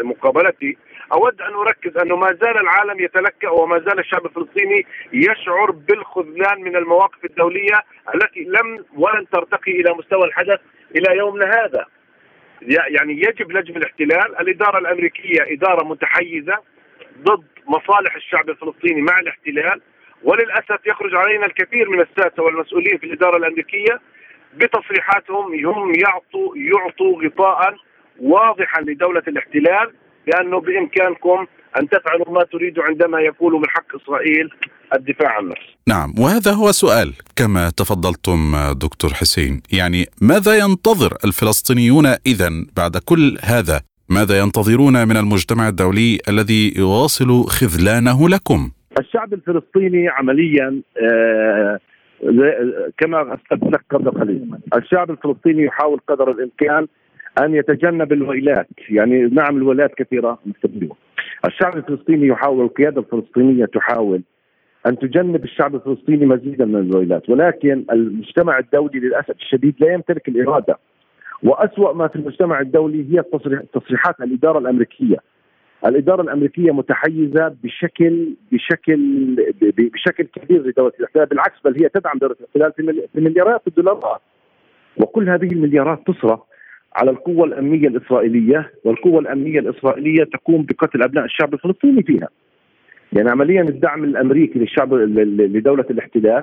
[0.02, 0.76] مقابلتي
[1.12, 6.76] أود أن أركز أنه ما زال العالم يتلكأ وما زال الشعب الفلسطيني يشعر بالخذلان من
[6.76, 7.82] المواقف الدولية
[8.14, 10.60] التي لم ولن ترتقي إلى مستوى الحدث
[10.96, 11.86] إلى يومنا هذا.
[12.88, 16.58] يعني يجب لجم الاحتلال، الإدارة الأمريكية إدارة متحيزة
[17.18, 19.80] ضد مصالح الشعب الفلسطيني مع الاحتلال
[20.24, 24.00] وللأسف يخرج علينا الكثير من الساسه والمسؤولين في الإدارة الأمريكية
[24.56, 27.74] بتصريحاتهم هم يعطوا يعطوا غطاء
[28.20, 29.92] واضحا لدولة الاحتلال
[30.26, 31.46] بأنه بإمكانكم
[31.80, 34.50] أن تفعلوا ما تريدوا عندما يقول من حق إسرائيل
[34.94, 35.66] الدفاع عن النفس.
[35.88, 43.38] نعم وهذا هو سؤال كما تفضلتم دكتور حسين، يعني ماذا ينتظر الفلسطينيون اذا بعد كل
[43.42, 51.78] هذا؟ ماذا ينتظرون من المجتمع الدولي الذي يواصل خذلانه لكم؟ الشعب الفلسطيني عمليا آه
[52.98, 56.86] كما استفدت قبل قليل الشعب الفلسطيني يحاول قدر الإمكان
[57.42, 60.96] أن يتجنب الويلات يعني نعم الويلات كثيرة مستقبلة.
[61.46, 64.22] الشعب الفلسطيني يحاول القيادة الفلسطينية تحاول
[64.86, 70.78] أن تجنب الشعب الفلسطيني مزيدا من الويلات ولكن المجتمع الدولي للأسف الشديد لا يمتلك الإرادة
[71.42, 73.22] وأسوأ ما في المجتمع الدولي هي
[73.72, 75.16] تصريحات الإدارة الأمريكية
[75.86, 78.96] الإدارة الأمريكية متحيزة بشكل بشكل
[79.78, 82.72] بشكل كبير لدولة الإحتلال بالعكس بل هي تدعم دولة الإحتلال
[83.14, 84.20] في مليارات الدولارات.
[84.96, 86.40] وكل هذه المليارات تصرف
[86.96, 92.28] على القوة الأمنية الإسرائيلية والقوة الأمنية الإسرائيلية تقوم بقتل أبناء الشعب الفلسطيني فيها.
[93.12, 96.42] يعني عمليا الدعم الأمريكي للشعب لدولة الإحتلال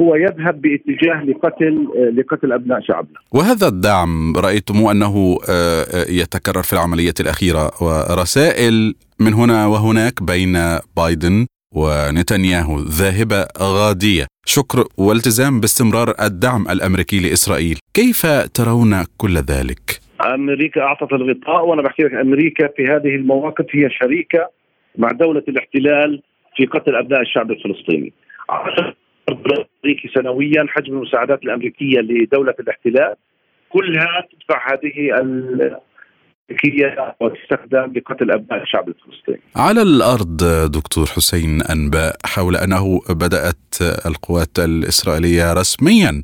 [0.00, 3.18] هو يذهب باتجاه لقتل لقتل أبناء شعبنا.
[3.32, 10.54] وهذا الدعم رايتم أنه آه، يتكرر في العملية الأخيرة ورسائل من هنا وهناك بين
[10.96, 20.00] بايدن ونتنياهو ذاهبة غادية، شكر والتزام باستمرار الدعم الأمريكي لإسرائيل، كيف ترون كل ذلك؟
[20.34, 24.50] أمريكا أعطت الغطاء وأنا بحكي لك أمريكا في هذه المواقف هي شريكة
[24.98, 26.22] مع دولة الاحتلال
[26.56, 28.12] في قتل أبناء الشعب الفلسطيني
[29.28, 33.14] أمريكي سنويا حجم المساعدات الأمريكية لدولة الاحتلال
[33.68, 35.20] كلها تدفع هذه
[37.20, 39.40] وتستخدم لقتل أبناء الشعب الفلسطيني.
[39.56, 40.36] على الأرض
[40.72, 43.74] دكتور حسين أنباء حول أنه بدأت
[44.06, 46.22] القوات الإسرائيلية رسميا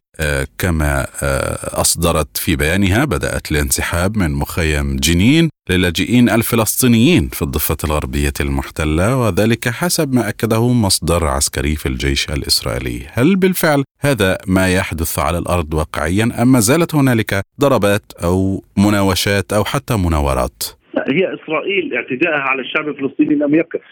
[0.59, 8.33] كما آه، أصدرت في بيانها بدأت الانسحاب من مخيم جنين للاجئين الفلسطينيين في الضفة الغربية
[8.40, 13.00] المحتلة وذلك حسب ما أكده مصدر عسكري في الجيش الإسرائيلي.
[13.12, 19.53] هل بالفعل هذا ما يحدث على الأرض واقعيا أم ما زالت هنالك ضربات أو مناوشات
[19.53, 20.62] أو حتى مناورات؟
[21.09, 23.83] هي إسرائيل اعتداءها على الشعب الفلسطيني لم يقف.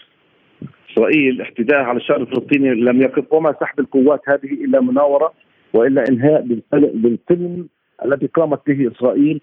[0.93, 5.33] إسرائيل اعتداءها على الشعب الفلسطيني لم يقف وما سحب القوات هذه إلا مناورة
[5.73, 7.67] وإلا إنهاء بالفيلم
[8.05, 9.41] الذي قامت به إسرائيل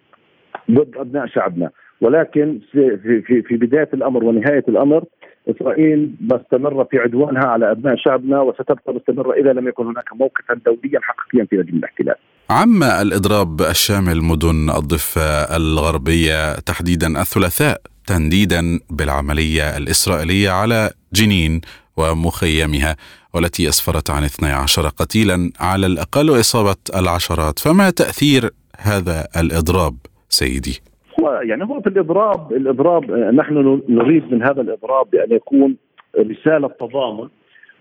[0.70, 5.04] ضد أبناء شعبنا ولكن في في في بداية الأمر ونهاية الأمر
[5.48, 11.00] إسرائيل مستمرة في عدوانها على أبناء شعبنا وستبقى مستمرة إذا لم يكن هناك موقفا دوليا
[11.02, 12.14] حقيقيا في رجل الاحتلال.
[12.50, 21.60] عم الإضراب الشامل مدن الضفة الغربية تحديدا الثلاثاء تنديدا بالعملية الإسرائيلية على جنين
[21.96, 22.96] ومخيمها
[23.34, 29.94] والتي أسفرت عن 12 قتيلا على الأقل واصابه العشرات، فما تأثير هذا الإضراب
[30.28, 30.80] سيدي؟
[31.20, 35.76] هو يعني هو في الإضراب الإضراب نحن نريد من هذا الإضراب بأن يكون
[36.18, 37.28] رسالة تضامن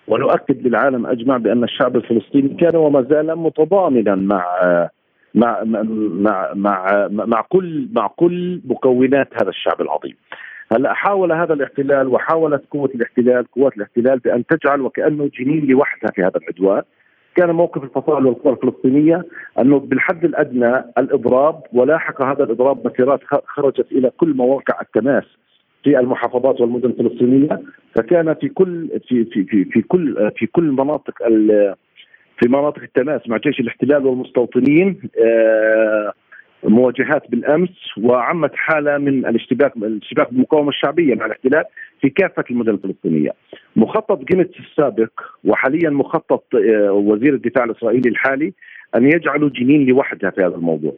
[0.07, 4.43] ونؤكد للعالم أجمع بأن الشعب الفلسطيني كان وما زال متضامنا مع
[5.35, 10.15] مع مع مع مع كل مع كل مكونات هذا الشعب العظيم.
[10.73, 16.21] هلا حاول هذا الاحتلال وحاولت قوة الاحتلال قوات الاحتلال بأن تجعل وكأنه جنين لوحدها في
[16.21, 16.82] هذا العدوان.
[17.36, 19.25] كان موقف الفصائل والقوى الفلسطينية
[19.60, 25.23] أنه بالحد الأدنى الإضراب ولاحق هذا الإضراب مسيرات خرجت إلى كل مواقع التماس
[25.84, 27.62] في المحافظات والمدن الفلسطينية.
[27.95, 31.13] فكان في كل في في في, في كل في كل مناطق
[32.39, 36.13] في مناطق التماس مع جيش الاحتلال والمستوطنين آه
[36.63, 41.63] مواجهات بالأمس وعمت حالة من الاشتباك الاشتباك بالمقاومة الشعبية مع الاحتلال
[42.01, 43.31] في كافة المدن الفلسطينية.
[43.75, 45.12] مخطط جيمتس السابق
[45.43, 48.53] وحاليا مخطط آه، وزير الدفاع الإسرائيلي الحالي
[48.95, 50.93] أن يجعلوا جنين لوحدها في هذا الموضوع.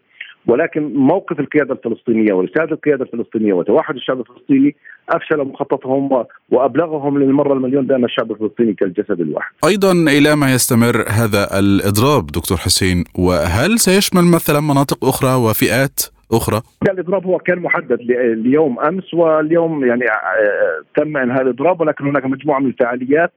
[0.48, 4.76] ولكن موقف القيادة الفلسطينية ورسالة القيادة الفلسطينية وتوحد الشعب الفلسطيني
[5.10, 9.52] أفشل مخططهم وأبلغهم للمرة المليون بان الشعب الفلسطيني كالجسد الواحد.
[9.66, 16.62] أيضا إلى ما يستمر هذا الإضراب دكتور حسين وهل سيشمل مثلا مناطق أخرى وفئات أخرى؟
[16.90, 18.00] الإضراب هو كان محدد
[18.46, 23.32] ليوم أمس واليوم يعني آه، تم إنهاء الإضراب ولكن هناك مجموعة من الفعاليات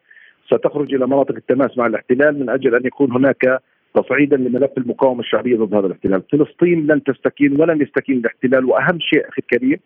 [0.47, 3.63] ستخرج إلى مناطق التماس مع الاحتلال من أجل أن يكون هناك
[3.95, 6.23] تصعيدا لملف المقاومة الشعبية ضد هذا الاحتلال.
[6.33, 9.79] فلسطين لن تستكين ولن يستكين الاحتلال وأهم شيء أخي الكريم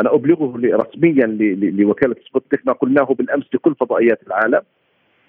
[0.00, 1.26] أنا أبلغه رسميا
[1.70, 4.60] لوكالة سبوتنيك ما قلناه بالأمس لكل فضائيات العالم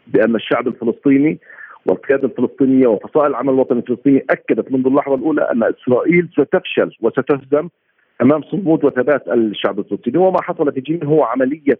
[0.07, 1.39] بأن الشعب الفلسطيني
[1.85, 7.69] والقيادة الفلسطينية وفصائل العمل الوطني الفلسطيني أكدت منذ اللحظة الأولى أن إسرائيل ستفشل وستهزم
[8.21, 10.17] أمام صمود وثبات الشعب الفلسطيني.
[10.17, 11.79] وما حصل في جنين هو عملية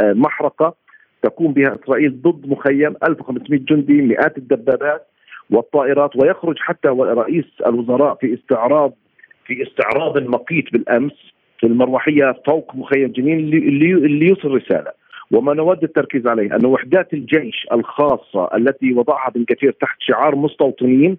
[0.00, 0.74] محرقة
[1.22, 5.06] تقوم بها إسرائيل ضد مخيم 1500 جندي مئات الدبابات
[5.50, 8.92] والطائرات ويخرج حتى رئيس الوزراء في استعراض
[9.46, 14.92] في استعراض مقيت بالأمس في المروحية فوق مخيم جنين اللي يوصل رسالة.
[15.30, 21.18] وما نود التركيز عليه أن وحدات الجيش الخاصة التي وضعها بن كثير تحت شعار مستوطنين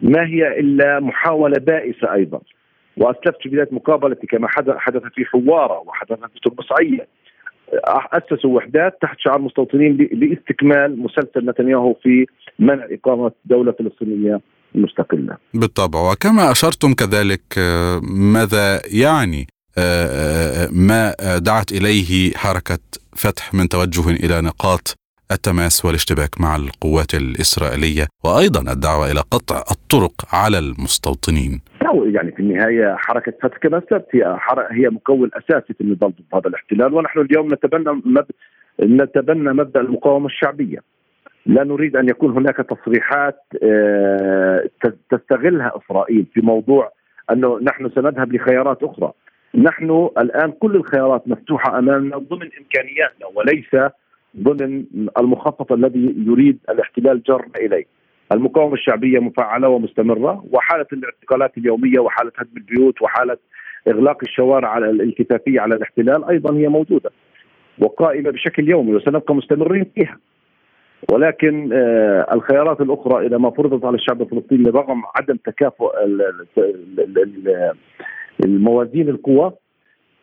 [0.00, 2.40] ما هي إلا محاولة بائسة أيضا.
[2.96, 4.48] وأسلفت في بداية مقابلتي كما
[4.78, 7.06] حدث في حوارة وحدث في ترمسعية
[8.12, 12.26] أسسوا وحدات تحت شعار مستوطنين لاستكمال مسلسل نتنياهو في
[12.58, 14.40] منع إقامة دولة فلسطينية
[14.74, 15.36] مستقله.
[15.54, 18.00] بالطبع وكما أشرتم كذلك آه،
[18.32, 19.46] ماذا يعني
[19.78, 22.78] آه، آه، ما دعت إليه حركة
[23.16, 24.99] فتح من توجه إلى نقاط
[25.30, 31.60] التماس والاشتباك مع القوات الإسرائيلية وأيضا الدعوة إلى قطع الطرق على المستوطنين.
[32.14, 33.82] يعني في النهاية حركة فتح كما
[34.14, 34.38] هي
[34.70, 38.26] هي مكون أساسي في النضال ضد هذا الاحتلال ونحن اليوم نتبنى مب...
[38.80, 40.78] نتبنى مبدأ المقاومة الشعبية.
[41.46, 44.68] لا نريد أن يكون هناك تصريحات آه،
[45.10, 46.92] تستغلها إسرائيل في موضوع
[47.30, 49.12] أنه نحن سنذهب لخيارات أخرى.
[49.54, 53.92] نحن الآن كل الخيارات مفتوحة أمامنا ضمن إمكانياتنا وليس
[54.38, 54.84] ضمن
[55.18, 57.84] المخطط الذي يريد الاحتلال جرنا إليه.
[58.32, 63.36] المقاومة الشعبية مفعلة ومستمرة وحالة الاعتقالات اليومية وحالة هدم البيوت وحالة
[63.88, 67.10] إغلاق الشوارع على الالتفافية على الاحتلال أيضا هي موجودة
[67.78, 70.18] وقائمة بشكل يومي وسنبقى مستمرين فيها.
[71.12, 75.90] ولكن آه الخيارات الأخرى اذا ما فرضت على الشعب الفلسطيني رغم عدم تكافؤ
[78.44, 79.52] الموازين القوى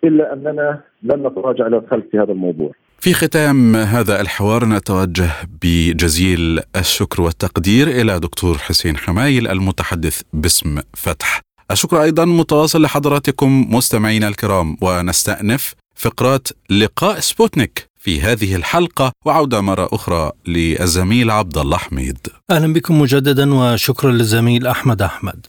[0.04, 2.72] إلا أننا لن نتراجع إلى الخلف في هذا الموضوع.
[3.08, 5.32] في ختام هذا الحوار نتوجه
[5.62, 11.42] بجزيل الشكر والتقدير إلى دكتور حسين حمايل المتحدث باسم فتح.
[11.72, 19.90] الشكر أيضا متواصل لحضراتكم مستمعينا الكرام ونستأنف فقرات لقاء سبوتنيك في هذه الحلقة وعودة مرة
[19.92, 22.18] أخرى للزميل عبد الله حميد
[22.52, 25.46] أهلا بكم مجددا وشكرا للزميل أحمد أحمد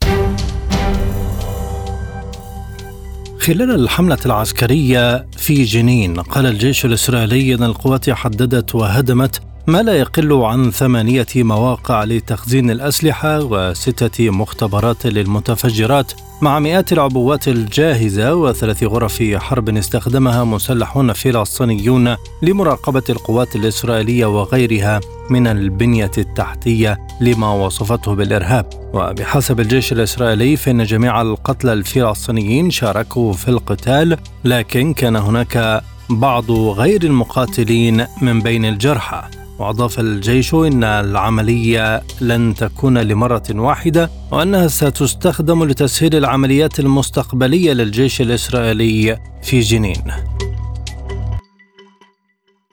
[3.41, 10.32] خلال الحملة العسكرية في جنين قال الجيش الإسرائيلي أن القوات حددت وهدمت ما لا يقل
[10.32, 16.12] عن ثمانية مواقع لتخزين الأسلحة وستة مختبرات للمتفجرات
[16.42, 25.00] مع مئات العبوات الجاهزة وثلاث غرف حرب استخدمها مسلحون فلسطينيون لمراقبة القوات الإسرائيلية وغيرها
[25.30, 28.66] من البنية التحتية لما وصفته بالإرهاب.
[28.94, 37.04] وبحسب الجيش الإسرائيلي فإن جميع القتلى الفلسطينيين شاركوا في القتال لكن كان هناك بعض غير
[37.04, 39.47] المقاتلين من بين الجرحى.
[39.59, 49.18] وأضاف الجيش إن العملية لن تكون لمرة واحدة وأنها ستستخدم لتسهيل العمليات المستقبلية للجيش الإسرائيلي
[49.42, 50.02] في جنين.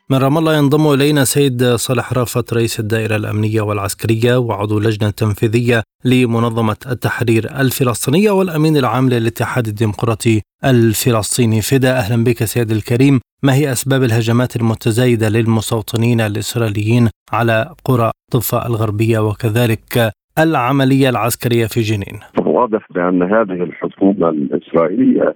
[0.09, 5.83] من رام الله ينضم إلينا سيد صالح رأفت رئيس الدائرة الأمنية والعسكرية وعضو اللجنه التنفيذيه
[6.05, 13.71] لمنظمة التحرير الفلسطينية والأمين العام للاتحاد الديمقراطي الفلسطيني فدا أهلا بك سيد الكريم ما هي
[13.71, 22.87] أسباب الهجمات المتزايدة للمستوطنين الإسرائيليين على قرى ضفه الغربية وكذلك العملية العسكرية في جنين؟ واضح
[22.91, 25.35] بأن هذه الحكومة الإسرائيلية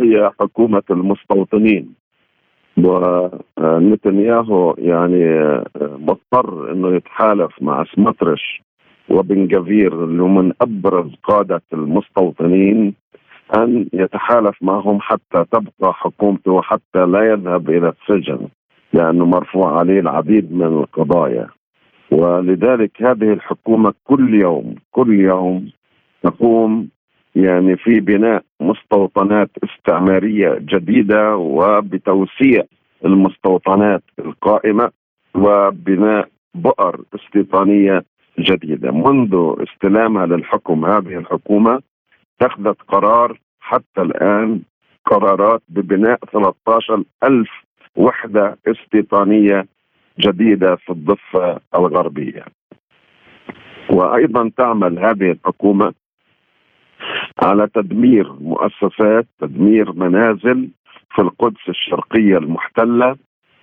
[0.00, 1.94] هي حكومة المستوطنين
[2.78, 5.24] ونتنياهو يعني
[5.80, 8.62] مضطر إنه يتحالف مع سمطرش
[9.10, 12.94] وبن جافير اللي هم من أبرز قادة المستوطنين
[13.56, 18.48] أن يتحالف معهم حتى تبقى حكومته وحتى لا يذهب إلى السجن
[18.92, 21.48] لأنه مرفوع عليه العديد من القضايا.
[22.10, 25.70] ولذلك هذه الحكومة كل يوم كل يوم
[26.22, 26.88] تقوم
[27.34, 32.62] يعني في بناء مستوطنات استعمارية جديدة وبتوسيع
[33.04, 34.90] المستوطنات القائمة
[35.34, 38.04] وبناء بؤر استيطانية
[38.38, 38.90] جديدة.
[38.90, 41.80] منذ استلامها للحكم هذه الحكومة
[42.42, 44.60] اتخذت قرار حتى الآن
[45.06, 47.50] قرارات ببناء 13 ألف
[47.96, 49.66] وحدة استيطانية
[50.20, 52.44] جديدة في الضفة الغربية.
[53.90, 55.92] وأيضا تعمل هذه الحكومة
[57.42, 60.68] على تدمير مؤسسات تدمير منازل
[61.14, 63.16] في القدس الشرقية المحتلة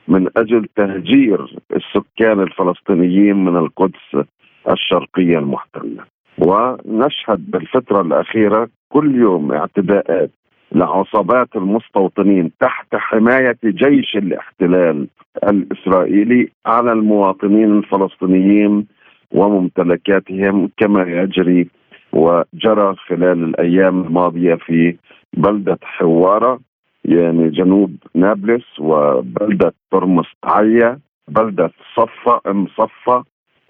[0.08, 4.26] من أجل تهجير السكان الفلسطينيين من القدس
[4.72, 6.17] الشرقية المحتلة.
[6.38, 10.32] ونشهد بالفترة الأخيرة كل يوم اعتداءات
[10.72, 15.08] لعصابات المستوطنين تحت حماية جيش الاحتلال
[15.44, 18.88] الإسرائيلي على المواطنين الفلسطينيين
[19.32, 21.68] وممتلكاتهم كما يجري
[22.14, 24.96] وجرى خلال الأيام الماضية في
[25.38, 26.60] بلدة حوارة
[27.06, 33.24] يعني جنوب نابلس وبلدة ترمس عيا بلدة صفا ام صفا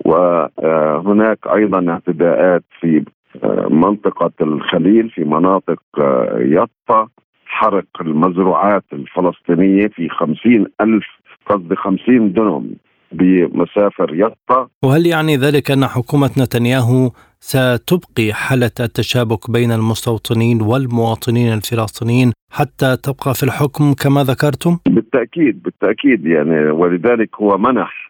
[0.05, 3.03] وهناك أيضا اعتداءات في
[3.69, 5.81] منطقة الخليل في مناطق
[6.37, 7.07] يطا
[7.45, 11.05] حرق المزروعات الفلسطينية في خمسين ألف
[11.45, 12.69] قصدي خمسين دنم
[13.11, 22.31] بمسافر يطا وهل يعني ذلك أن حكومة نتنياهو ستبقي حالة التشابك بين المستوطنين والمواطنين الفلسطينيين
[22.51, 28.07] حتى تبقى في الحكم كما ذكرتم؟ بالتأكيد بالتأكيد يعني ولذلك هو منح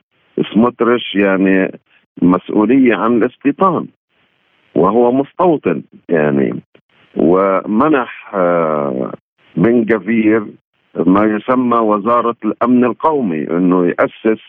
[0.53, 1.79] سموتريش يعني
[2.21, 3.87] مسؤولية عن الاستيطان
[4.75, 6.61] وهو مستوطن يعني
[7.17, 9.11] ومنح آه،
[9.55, 10.45] بن جفير
[10.95, 14.41] ما يسمى وزارة الأمن القومي أنه يأسس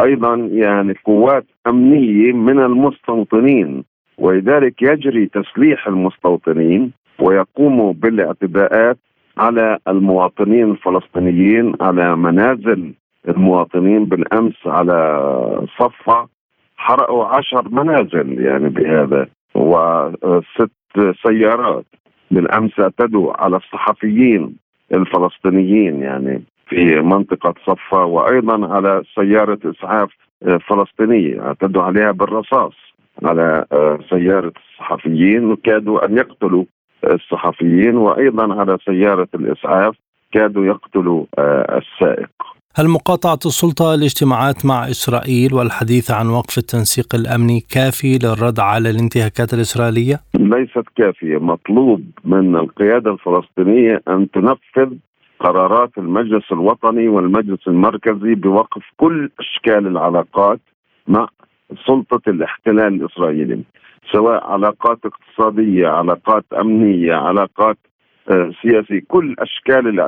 [0.00, 3.84] أيضا يعني قوات أمنية من المستوطنين
[4.18, 8.98] ولذلك يجري تسليح المستوطنين ويقوموا بالاعتداءات
[9.38, 12.94] على المواطنين الفلسطينيين على منازل
[13.28, 16.28] المواطنين بالأمس على صفة
[16.76, 20.70] حرقوا عشر منازل يعني بهذا وست
[21.26, 21.84] سيارات
[22.30, 24.56] بالأمس اعتدوا على الصحفيين
[24.94, 30.10] الفلسطينيين يعني في منطقة صفا وأيضا على سيارة إسعاف
[30.68, 32.72] فلسطينية اعتدوا عليها بالرصاص
[33.24, 33.64] على
[34.10, 36.64] سيارة الصحفيين وكادوا أن يقتلوا
[37.04, 39.94] الصحفيين وأيضا على سيارة الإسعاف
[40.32, 41.24] كادوا يقتلوا
[41.78, 42.55] السائق.
[42.78, 49.54] هل مقاطعة السلطة الاجتماعات مع إسرائيل والحديث عن وقف التنسيق الأمني كافي للرد على الانتهاكات
[49.54, 54.96] الإسرائيلية؟ ليست كافية مطلوب من القيادة الفلسطينية أن تنفذ
[55.40, 60.60] قرارات المجلس الوطني والمجلس المركزي بوقف كل أشكال العلاقات
[61.08, 61.28] مع
[61.86, 63.62] سلطة الاحتلال الإسرائيلي
[64.12, 67.76] سواء علاقات اقتصادية علاقات أمنية علاقات
[68.62, 69.00] سياسي.
[69.00, 70.00] كل أشكال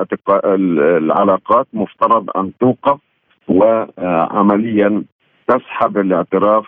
[0.97, 2.99] العلاقات مفترض أن توقف
[3.47, 5.03] وعمليا
[5.47, 6.65] تسحب الاعتراف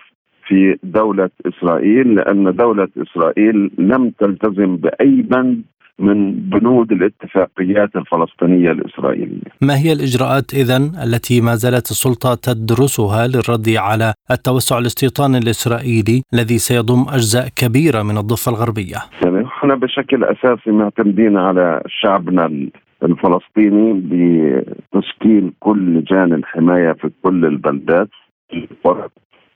[0.48, 5.62] في دولة إسرائيل لأن دولة إسرائيل لم تلتزم بأي بند
[6.02, 9.52] من بنود الاتفاقيات الفلسطينية الإسرائيلية.
[9.62, 16.58] ما هي الإجراءات اذا التي ما زالت السلطة تدرسها للرد على التوسع الاستيطاني الإسرائيلي الذي
[16.58, 22.70] سيضم أجزاء كبيرة من الضفة الغربية؟ يعني إحنا بشكل أساسي معتمدين على شعبنا
[23.04, 28.10] الفلسطيني بتشكيل كل لجان الحماية في كل البلدات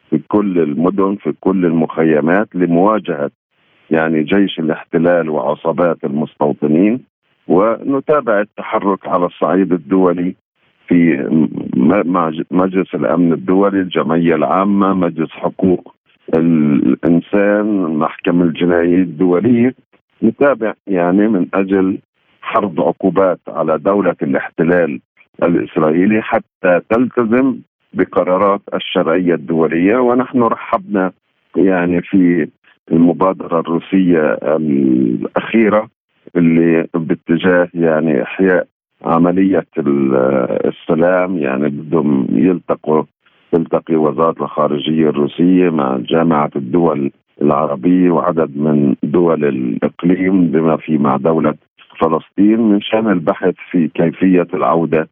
[0.09, 3.31] في كل المدن في كل المخيمات لمواجهة
[3.91, 6.99] يعني جيش الاحتلال وعصابات المستوطنين
[7.47, 10.35] ونتابع التحرك على الصعيد الدولي
[10.87, 11.27] في
[12.51, 15.95] مجلس الأمن الدولي الجمعية العامة مجلس حقوق
[16.33, 19.75] الإنسان المحكمه الجنائيه الدولية.
[20.23, 21.97] نتابع يعني من أجل
[22.53, 24.99] فرض عقوبات على دولة الاحتلال
[25.43, 27.57] الإسرائيلي حتى تلتزم
[27.93, 29.97] بقرارات الشرعية الدولية.
[29.97, 31.11] ونحن رحبنا
[31.55, 32.47] يعني في
[32.91, 35.87] المبادرة الروسية الأخيرة
[36.35, 38.67] اللي باتجاه يعني إحياء
[39.05, 39.65] عملية
[40.65, 43.03] السلام يعني بدهم يلتقوا
[43.51, 47.11] تلتقي وزارة الخارجية الروسية مع جامعة الدول
[47.41, 51.53] العربية وعدد من دول الإقليم بما في مع دولة
[51.99, 55.07] فلسطين من شأن البحث في كيفية العودة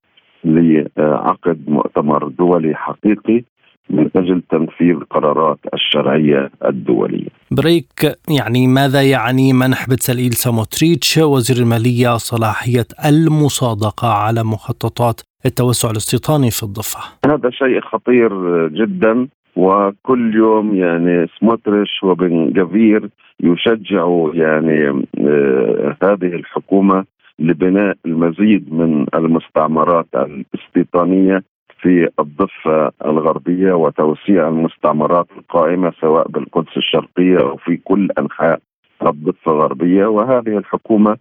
[0.46, 3.44] لعقد مؤتمر دولي حقيقي.
[3.90, 7.28] من أجل تنفيذ قرارات الشرعية الدولية.
[7.52, 16.52] بريك يعني ماذا يعني منح بتسليل ساموتريتش وزير المالية صلاحية المصادقة على مخططات التوسع الاستيطاني
[16.52, 18.32] في الضفة؟ هذا شيء خطير
[18.68, 23.10] جدا وكل يوم يعني سموتريش وبن جفير
[23.44, 27.06] يشجعوا يعني آه هذه الحكومة
[27.40, 31.44] لبناء المزيد من المستعمرات الاستيطانية
[31.84, 38.60] في الضفة الغربية وتوسيع المستعمرات القائمة سواء بالقدس الشرقية أو في كل أنحاء
[39.06, 40.06] الضفة الغربية.
[40.06, 41.18] وهذه الحكومة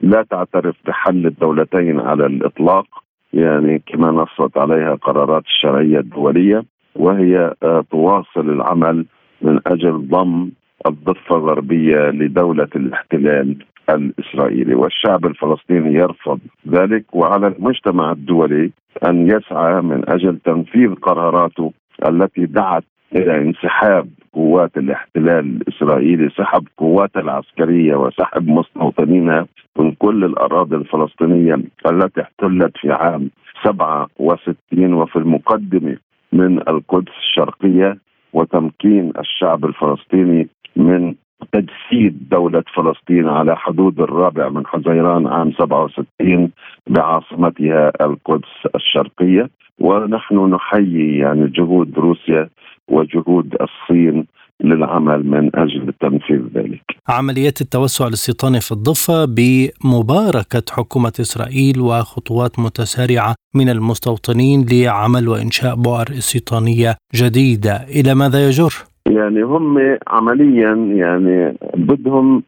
[0.00, 2.86] لا تعترف بحل الدولتين على الإطلاق
[3.32, 6.64] يعني كما نصت عليها قرارات الشرعية الدولية
[6.94, 9.06] وهي آه، تواصل العمل
[9.42, 10.50] من أجل ضم
[10.86, 13.56] الضفة الغربية لدولة الاحتلال
[13.90, 18.70] الإسرائيلي والشعب الفلسطيني يرفض ذلك وعلى المجتمع الدولي
[19.08, 21.72] أن يسعى من أجل تنفيذ قراراته
[22.08, 22.84] التي دعت
[23.16, 29.46] إلى انسحاب قوات الاحتلال الإسرائيلي سحب قواتها العسكرية وسحب مستوطنينها
[29.78, 31.54] من كل الأراضي الفلسطينية
[31.90, 33.30] التي احتلت في عام
[33.64, 35.96] 67 وفي المقدمه
[36.32, 37.98] من القدس الشرقية
[38.32, 41.14] وتمكين الشعب الفلسطيني من
[41.52, 46.50] تجسيد دولة فلسطين على حدود الرابع من حزيران عام 67
[46.86, 52.48] بعاصمتها القدس الشرقية ونحن نحيي يعني جهود روسيا
[52.88, 54.26] وجهود الصين
[54.64, 56.82] للعمل من أجل تنفيذ ذلك.
[57.08, 66.06] عمليات التوسع الاستيطاني في الضفة بمباركة حكومة إسرائيل وخطوات متسارعة من المستوطنين لعمل وإنشاء بؤر
[66.10, 68.72] استيطانيه جديدة، إلى ماذا يجر؟
[69.06, 72.42] يعني هم عمليا يعني بدهم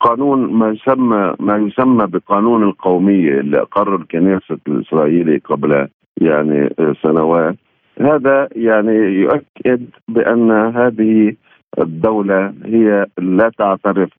[0.00, 5.88] قانون ما يسمى ما يسمى بقانون القومية اللي أقر الكنيسة الاسرائيلي قبل
[6.20, 7.56] يعني سنوات
[8.00, 11.34] هذا يعني يؤكد بأن هذه
[11.78, 14.10] الدولة هي لا تعترف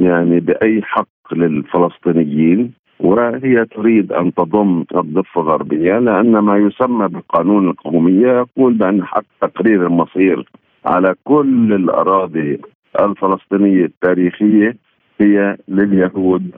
[0.00, 8.28] يعني بأي حق للفلسطينيين وهي تريد أن تضم الضفة الغربية لأن ما يسمى بقانون القومية
[8.28, 10.44] يقول بأن حق تقرير المصير
[10.86, 12.60] على كل الأراضي
[13.00, 14.76] الفلسطينية التاريخية
[15.20, 16.50] هي لليهود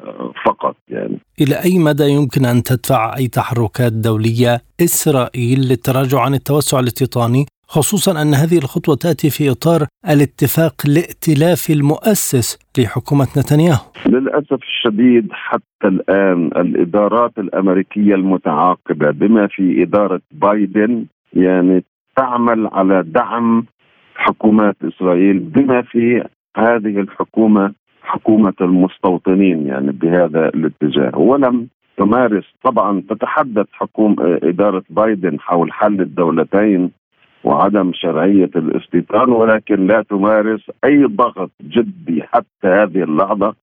[0.47, 1.19] فقط يعني.
[1.41, 8.23] إلى أي مدى يمكن أن تدفع أي تحركات دولية إسرائيل للتراجع عن التوسع الاستيطاني؟ خصوصا
[8.23, 13.85] أن هذه الخطوة تأتي في إطار الاتفاق الائتلافي المؤسس لحكومة نتنياهو.
[14.07, 21.85] للأسف الشديد حتى الآن الإدارات الأمريكية المتعاقبة بما في إدارة بايدن يعني
[22.17, 23.65] تعمل على دعم
[24.15, 26.25] حكومات إسرائيل بما في
[26.57, 27.73] هذه الحكومة
[28.11, 31.19] حكومة المستوطنين يعني بهذا الاتجاه.
[31.19, 36.91] ولم تمارس طبعا تتحدث حكومة إدارة بايدن حول حل الدولتين
[37.45, 43.55] وعدم شرعية الاستيطان ولكن لا تمارس أي ضغط جدي حتى هذه اللحظة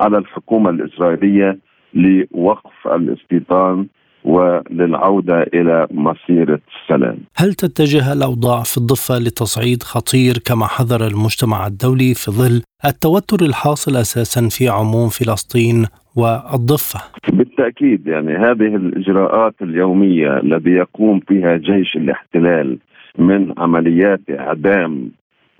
[0.00, 1.58] على الحكومة الإسرائيلية
[1.94, 3.86] لوقف الاستيطان
[4.24, 7.18] وللعودة إلى مسيرة السلام.
[7.36, 13.96] هل تتجه الأوضاع في الضفة لتصعيد خطير كما حذر المجتمع الدولي في ظل التوتر الحاصل
[13.96, 17.00] أساسا في عموم فلسطين والضفة؟
[17.32, 22.78] بالتأكيد يعني هذه الإجراءات اليومية الذي يقوم فيها جيش الاحتلال
[23.18, 25.10] من عمليات إعدام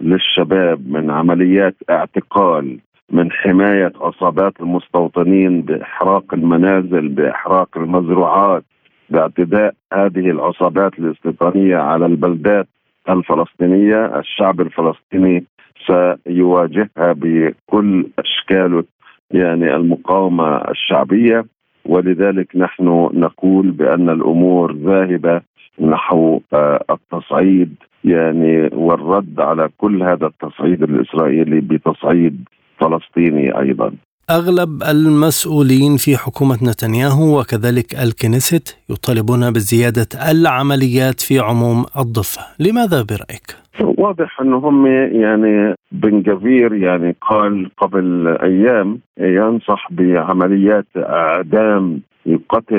[0.01, 2.79] للشباب من عمليات اعتقال
[3.11, 8.65] من حماية عصابات المستوطنين بإحراق المنازل بإحراق المزروعات
[9.11, 12.69] باعتداء هذه العصابات الاستيطانية على البلدات
[13.09, 14.19] الفلسطينية.
[14.19, 15.45] الشعب الفلسطيني
[15.87, 18.85] سيواجهها بكل أشكال
[19.31, 21.45] يعني المقاومة الشعبية.
[21.85, 25.41] ولذلك نحن نقول بأن الأمور ذاهبة
[25.81, 32.49] نحو آه، التصعيد يعني والرد على كل هذا التصعيد الإسرائيلي بتصعيد
[32.81, 33.93] فلسطيني أيضا
[34.31, 43.49] أغلب المسؤولين في حكومة نتنياهو وكذلك الكنيست يطالبون بزيادة العمليات في عموم الضفة، لماذا برأيك؟
[43.81, 44.87] واضح انه هم
[45.23, 52.01] يعني بن جفير يعني قال قبل أيام ينصح بعمليات إعدام
[52.49, 52.77] قتل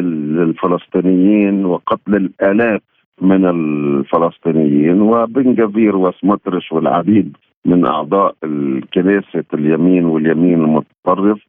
[0.47, 2.81] الفلسطينيين وقتل الآلاف
[3.21, 11.39] من الفلسطينيين وبن جفير وسمطرش والعديد من أعضاء الكنيسة اليمين واليمين المتطرف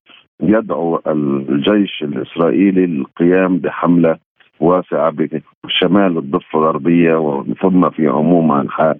[0.42, 4.16] يدعو الجيش الإسرائيلي للقيام بحملة
[4.60, 5.10] واسعة
[5.64, 8.98] بشمال الضفة الغربية ثم في عموم أنحاء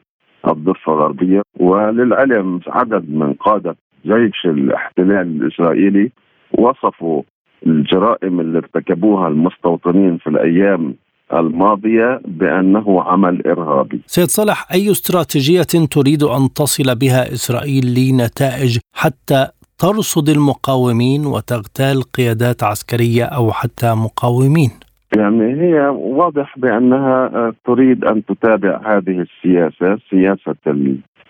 [0.49, 1.43] الضفة الغربية.
[1.61, 6.11] وللعلم عدد من قادة جيش الاحتلال الإسرائيلي
[6.59, 7.23] وصفوا
[7.67, 10.95] الجرائم اللي ارتكبوها المستوطنين في الأيام
[11.33, 14.01] الماضية بأنه عمل إرهابي.
[14.07, 19.47] سيد صالح أي استراتيجية تريد أن تصل بها إسرائيل لنتائج حتى
[19.79, 24.71] ترصد المقاومين وتغتال قيادات عسكرية أو حتى مقاومين؟
[25.17, 30.55] يعني هي واضح بأنها تريد أن تتابع هذه السياسة سياسة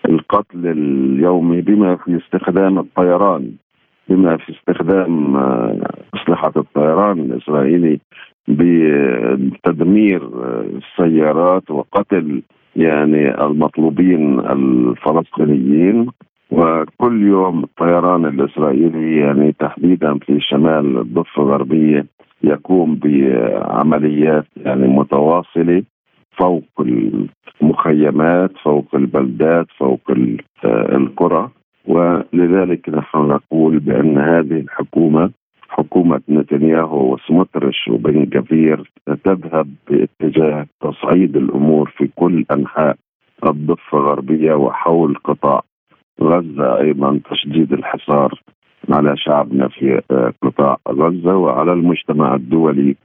[0.05, 3.51] القتل اليومي بما في استخدام الطيران.
[4.09, 5.37] بما في استخدام
[6.15, 7.99] أسلحة الطيران الإسرائيلي
[8.47, 10.21] بتدمير
[10.77, 12.41] السيارات وقتل
[12.75, 16.07] يعني المطلوبين الفلسطينيين.
[16.51, 22.05] وكل يوم الطيران الإسرائيلي يعني تحديدا في شمال الضفة الغربية
[22.43, 25.83] يقوم بعمليات يعني متواصلة
[26.37, 26.63] فوق
[27.61, 30.01] المخيمات فوق البلدات فوق
[30.65, 31.49] القرى.
[31.87, 35.31] ولذلك نحن نقول بأن هذه الحكومة
[35.69, 38.91] حكومة نتنياهو وسموترش وبن كثير
[39.23, 42.95] تذهب باتجاه تصعيد الأمور في كل أنحاء
[43.45, 45.61] الضفة الغربية وحول قطاع
[46.21, 48.41] غزة أيضا تشديد الحصار
[48.89, 52.95] على شعبنا في آه، قطاع غزة وعلى المجتمع الدولي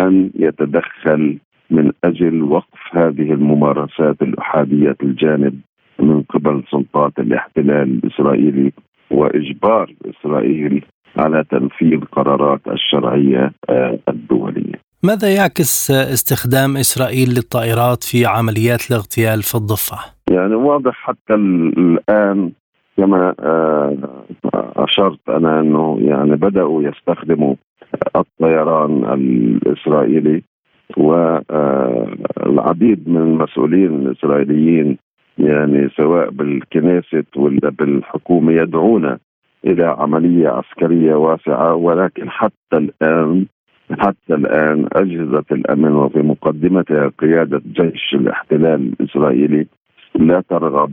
[0.00, 1.38] أن يتدخل
[1.70, 5.60] من أجل وقف هذه الممارسات الأحادية الجانب
[6.00, 8.72] من قبل سلطات الاحتلال الإسرائيلي
[9.10, 10.84] وإجبار إسرائيل
[11.18, 14.74] على تنفيذ قرارات الشرعية آه، الدولية.
[15.02, 19.96] ماذا يعكس استخدام إسرائيل للطائرات في عمليات الاغتيال في الضفة؟
[20.30, 22.52] يعني واضح حتى الآن
[22.96, 23.96] كما آه،
[24.76, 27.54] أشرت أنا أنه يعني بدأوا يستخدموا
[28.16, 30.42] الطيران الإسرائيلي
[30.96, 31.48] والعديد
[33.08, 34.98] من المسؤولين الإسرائيليين
[35.38, 39.16] يعني سواء بالكنيست ولا بالحكومة يدعون
[39.64, 43.46] إلى عملية عسكرية واسعة ولكن حتى الآن
[43.90, 49.66] حتى الآن أجهزة الأمن وفي مقدمتها قيادة جيش الاحتلال الإسرائيلي
[50.14, 50.92] لا ترغب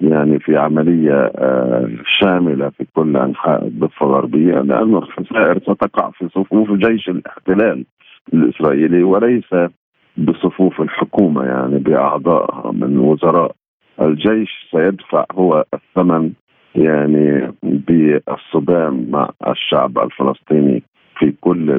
[0.00, 1.88] يعني في عملية آه،
[2.20, 7.84] شاملة في كل أنحاء الضفة الغربية لأن الخسائر ستقع في صفوف جيش الاحتلال
[8.34, 9.54] الإسرائيلي وليس
[10.16, 13.52] بصفوف الحكومة يعني بأعضائها من وزراء
[14.00, 16.32] الجيش سيدفع هو الثمن
[16.74, 20.82] يعني بالصدام مع الشعب الفلسطيني
[21.18, 21.70] في كل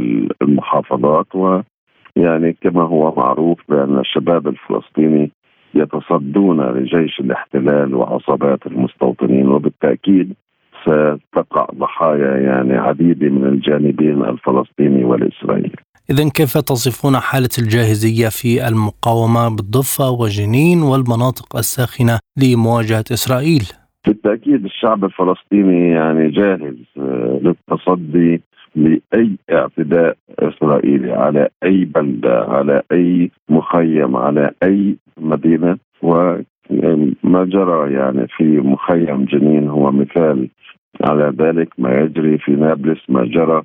[0.41, 5.31] المحافظات ويعني كما هو معروف بأن الشباب الفلسطيني
[5.75, 10.33] يتصدون لجيش الاحتلال وعصابات المستوطنين وبالتأكيد
[10.81, 15.75] ستقع ضحايا يعني عديدة من الجانبين الفلسطيني والإسرائيلي.
[16.11, 23.63] إذا كيف تصفون حالة الجاهزية في المقاومة بالضفة وجنين والمناطق الساخنة لمواجهة إسرائيل؟
[24.07, 28.41] بالتأكيد الشعب الفلسطيني يعني جاهز آه، للتصدي
[28.75, 35.77] لأي اعتداء إسرائيلي على أي بلدة على أي مخيم على أي مدينة.
[36.01, 40.49] وما جرى يعني في مخيم جنين هو مثال
[41.03, 41.69] على ذلك.
[41.77, 43.63] ما يجري في نابلس ما جرى.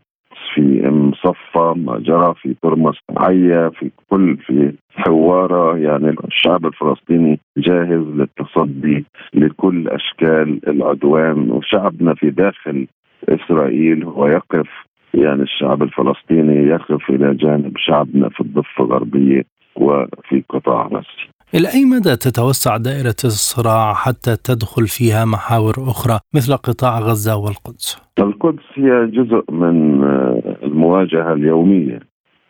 [0.55, 5.78] في مصفى ما جرى في ترمس عيا في كل في حوارة.
[5.78, 11.51] يعني الشعب الفلسطيني جاهز للتصدي لكل أشكال العدوان.
[11.51, 12.87] وشعبنا في داخل
[13.28, 14.68] إسرائيل هو يقف.
[15.14, 19.43] يعني الشعب الفلسطيني يقف إلى جانب شعبنا في الضفة الغربية
[19.76, 21.36] وفي قطاع غزة.
[21.55, 28.03] إلى أي مدى تتوسع دائرة الصراع حتى تدخل فيها محاور أخرى مثل قطاع غزة والقدس؟
[28.18, 32.01] القدس هي جزء من آه، المواجهة اليومية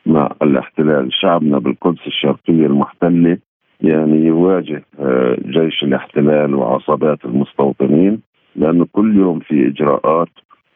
[0.06, 3.38] مع الاحتلال شعبنا بالقدس الشرقية المحتلة
[3.80, 8.20] يعني يواجه آه، جيش الاحتلال وعصابات المستوطنين
[8.56, 10.28] لأنه كل يوم في إجراءات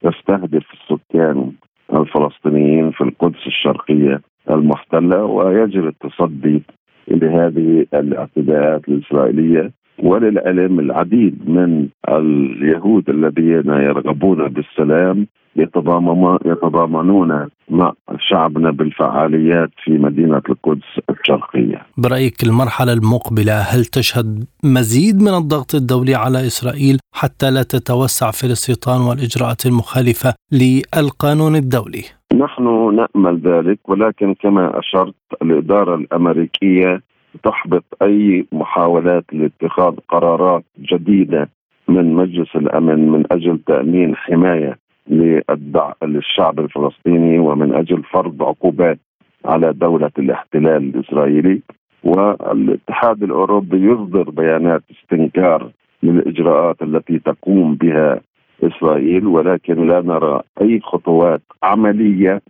[0.03, 1.53] تستهدف السكان
[1.93, 6.63] الفلسطينيين في القدس الشرقية المحتلة ويجري التصدي
[7.09, 9.71] لهذه الاعتداءات الإسرائيلية
[10.03, 15.27] وللعلم العديد من اليهود الذين يرغبون بالسلام
[15.57, 25.35] يتضامنون مع شعبنا بالفعاليات في مدينة القدس الشرقية برأيك المرحلة المقبلة هل تشهد مزيد من
[25.35, 32.05] الضغط الدولي على إسرائيل حتى لا تتوسع في الاستيطان والإجراءات المخالفة للقانون الدولي؟
[32.45, 32.65] نحن
[32.97, 37.03] نأمل ذلك ولكن كما أشرت الإدارة الأمريكية
[37.43, 41.49] تحبط أي محاولات لاتخاذ قرارات جديدة
[41.89, 44.79] من مجلس الأمن من أجل تأمين حماية
[46.03, 48.99] للشعب الفلسطيني ومن أجل فرض عقوبات
[49.45, 51.61] على دولة الاحتلال الإسرائيلي.
[52.05, 55.71] والاتحاد الأوروبي يصدر بيانات استنكار
[56.03, 58.21] للإجراءات التي تقوم بها
[58.63, 62.43] إسرائيل ولكن لا نرى أي خطوات عملية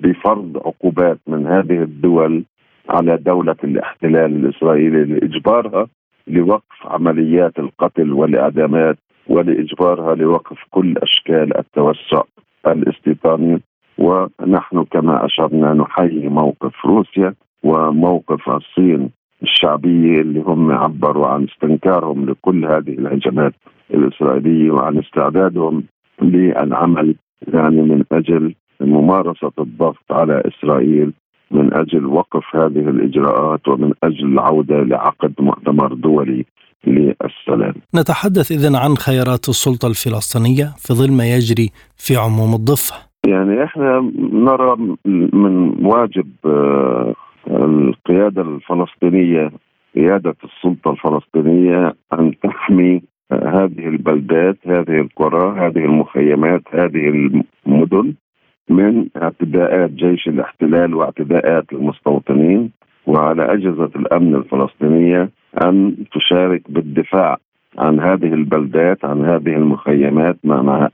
[0.00, 2.44] بفرض عقوبات من هذه الدول
[2.88, 5.86] على دولة الاحتلال الإسرائيلي لإجبارها
[6.26, 12.22] لوقف عمليات القتل والإعدامات ولإجبارها لوقف كل أشكال التوسع
[12.66, 13.60] الاستيطاني.
[13.98, 19.10] ونحن كما أشرنا نحيي موقف روسيا وموقف الصين
[19.42, 23.52] الشعبية اللي هم عبروا عن استنكارهم لكل هذه الهجمات
[23.94, 25.82] الإسرائيلية وعن استعدادهم
[26.22, 27.14] للعمل
[27.54, 31.12] يعني من أجل ممارسة الضغط على إسرائيل
[31.50, 36.44] من أجل وقف هذه الإجراءات ومن أجل العودة لعقد مؤتمر دولي
[36.86, 37.74] للسلام.
[37.94, 42.94] نتحدث اذا عن خيارات السلطة الفلسطينية في ظل ما يجري في عموم الضفة.
[43.26, 44.76] يعني إحنا نرى
[45.32, 47.14] من واجب آه،
[47.50, 49.50] القيادة الفلسطينية
[49.94, 57.32] قيادة السلطة الفلسطينية أن تحمي هذه البلدات هذه القرى هذه المخيمات هذه
[57.66, 58.14] المدن
[58.68, 62.70] من اعتداءات جيش الاحتلال واعتداءات المستوطنين
[63.06, 65.30] وعلى أجهزة الأمن الفلسطينية
[65.62, 67.36] أن تشارك بالدفاع
[67.78, 70.36] عن هذه البلدات عن هذه المخيمات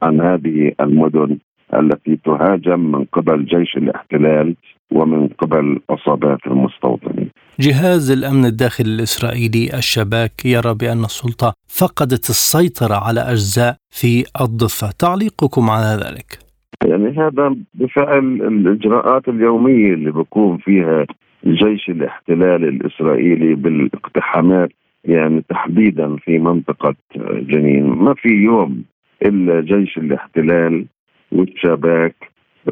[0.03, 1.39] عن هذه المدن
[1.75, 4.57] التي تهاجم من قبل جيش الاحتلال
[4.93, 7.31] ومن قبل عصابات المستوطنين.
[7.61, 15.71] جهاز الأمن الداخلي الإسرائيلي الشباك يرى بأن السلطة فقدت السيطرة على أجزاء في الضفة، تعليقكم
[15.71, 16.52] على ذلك؟
[16.87, 21.07] يعني هذا بفعل الإجراءات اليومية اللي بيكون فيها
[21.47, 24.71] جيش الاحتلال الإسرائيلي بالاقتحامات
[25.05, 26.95] يعني تحديدا في منطقة
[27.33, 28.83] جنين، ما في يوم
[29.27, 30.85] إلا جيش الاحتلال
[31.33, 32.15] والشباك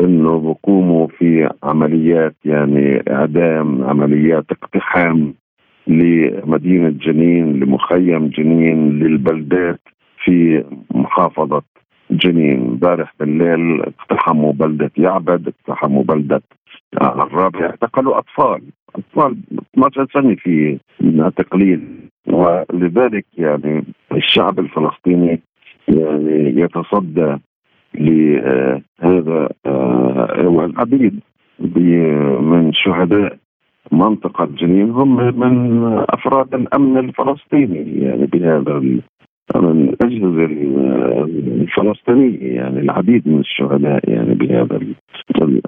[0.01, 5.35] إنه بقوموا في عمليات يعني إعدام عمليات اقتحام
[5.87, 9.81] لمدينة جنين لمخيم جنين للبلدات
[10.25, 11.63] في محافظة
[12.11, 16.43] جنين امبارح بالليل اقتحموا بلدة يعبد اقتحموا بلدة
[17.03, 18.63] الرابع اعتقلوا أطفال
[18.95, 19.37] أطفال
[19.75, 20.79] 12 سنه في
[21.37, 21.81] تقليل.
[22.27, 25.41] ولذلك يعني الشعب الفلسطيني
[25.89, 27.37] يعني يتصدى
[27.95, 31.21] لهذا آه، والعديد
[32.41, 33.37] من شهداء
[33.93, 39.01] منطقة جنين هم من أفراد الأمن الفلسطيني يعني بهذا
[39.55, 40.45] من الأجهزة
[41.61, 44.81] الفلسطينية يعني العديد من الشهداء يعني بهذا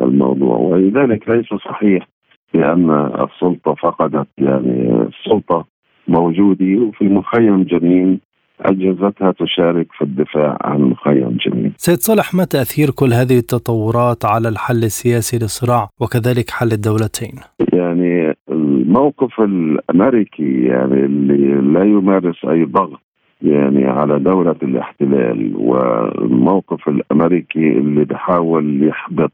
[0.02, 2.08] الموضوع ولذلك ليس صحيح
[2.54, 5.64] بأن السلطة فقدت يعني السلطة
[6.08, 8.20] موجودة وفي مخيم جنين
[8.60, 14.48] أجهزتها تشارك في الدفاع عن مخيم جنين سيد صالح ما تأثير كل هذه التطورات على
[14.48, 17.34] الحل السياسي للصراع وكذلك حل الدولتين؟
[17.72, 23.00] يعني الموقف الأمريكي يعني اللي لا يمارس أي ضغط
[23.42, 29.32] يعني على دولة الاحتلال والموقف الأمريكي اللي بحاول يحبط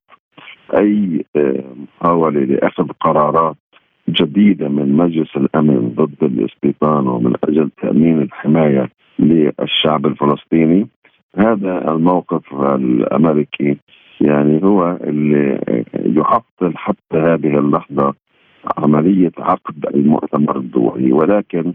[0.74, 1.24] أي
[2.00, 3.56] محاولة لأخذ قرارات
[4.08, 10.86] جديدة من مجلس الأمن ضد الاستيطان ومن أجل تأمين الحماية للشعب الفلسطيني.
[11.36, 13.76] هذا الموقف الأمريكي
[14.20, 15.60] يعني هو اللي
[15.94, 18.14] يعطل حتى هذه اللحظة
[18.78, 21.12] عملية عقد المؤتمر الدولي.
[21.12, 21.72] ولكن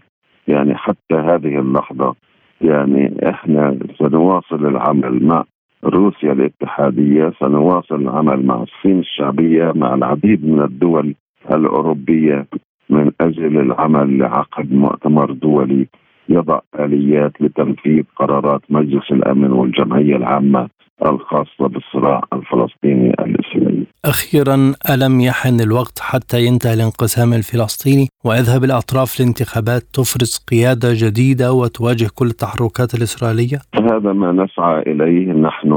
[0.47, 2.15] يعني حتى هذه اللحظة
[2.61, 5.43] يعني إحنا سنواصل العمل مع
[5.83, 11.15] روسيا الاتحادية سنواصل العمل مع الصين الشعبية مع العديد من الدول
[11.51, 12.45] الأوروبية
[12.89, 15.87] من أجل العمل لعقد مؤتمر دولي
[16.29, 20.69] يضع آليات لتنفيذ قرارات مجلس الأمن والجمعية العامة
[21.05, 23.85] الخاصة بالصراع الفلسطيني الإسرائيلي.
[24.05, 32.07] أخيرا ألم يحن الوقت حتى ينتهي الانقسام الفلسطيني ويذهب الأطراف لانتخابات تفرز قيادة جديدة وتواجه
[32.15, 35.71] كل التحركات الإسرائيلية؟ هذا ما نسعى إليه، نحن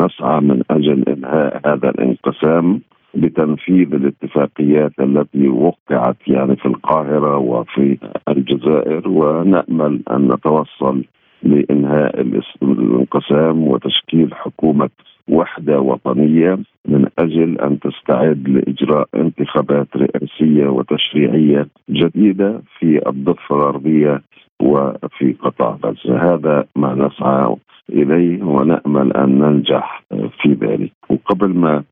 [0.00, 2.80] نسعى من أجل إنهاء هذا الانقسام
[3.14, 11.04] بتنفيذ الاتفاقيات التي وقعت يعني في القاهرة وفي الجزائر ونأمل أن نتوصل
[11.42, 12.20] لإنهاء
[12.62, 14.90] الانقسام وتشكيل حكومة
[15.28, 24.22] وحدة وطنية من أجل أن تستعد لإجراء انتخابات رئاسية وتشريعية جديدة في الضفة الغربية
[24.62, 27.56] وفي قطاع غزة، هذا ما نسعى
[27.90, 31.82] إليه ونأمل أن ننجح في ذلك، وقبل ما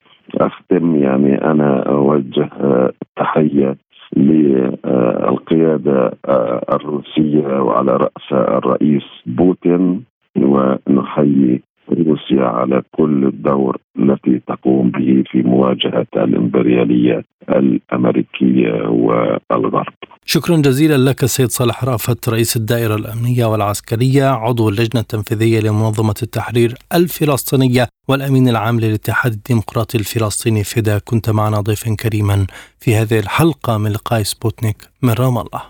[0.41, 2.51] أختم يعني أنا أوجه
[3.17, 3.77] تحية
[4.17, 6.13] للقيادة
[6.73, 10.05] الروسية وعلى راسها الرئيس بوتين
[10.37, 19.93] ونحيي روسيا على كل الدور التي تقوم به في مواجهة الإمبريالية الأمريكية والغرب.
[20.25, 26.75] شكرا جزيلا لك سيد صالح رأفت رئيس الدائرة الأمنية والعسكرية عضو اللجنة التنفيذية لمنظمة التحرير
[26.95, 32.47] الفلسطينية والأمين العام للاتحاد الديمقراطي الفلسطيني فدا كنت معنا ضيفا كريما
[32.79, 35.63] في هذه الحلقة من لقاء سبوتنيك من رام الله.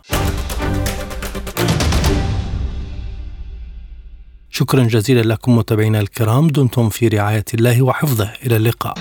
[4.52, 8.94] شكرا جزيلا لكم متابعينا الكرام دمتم في رعاية الله وحفظه إلى اللقاء.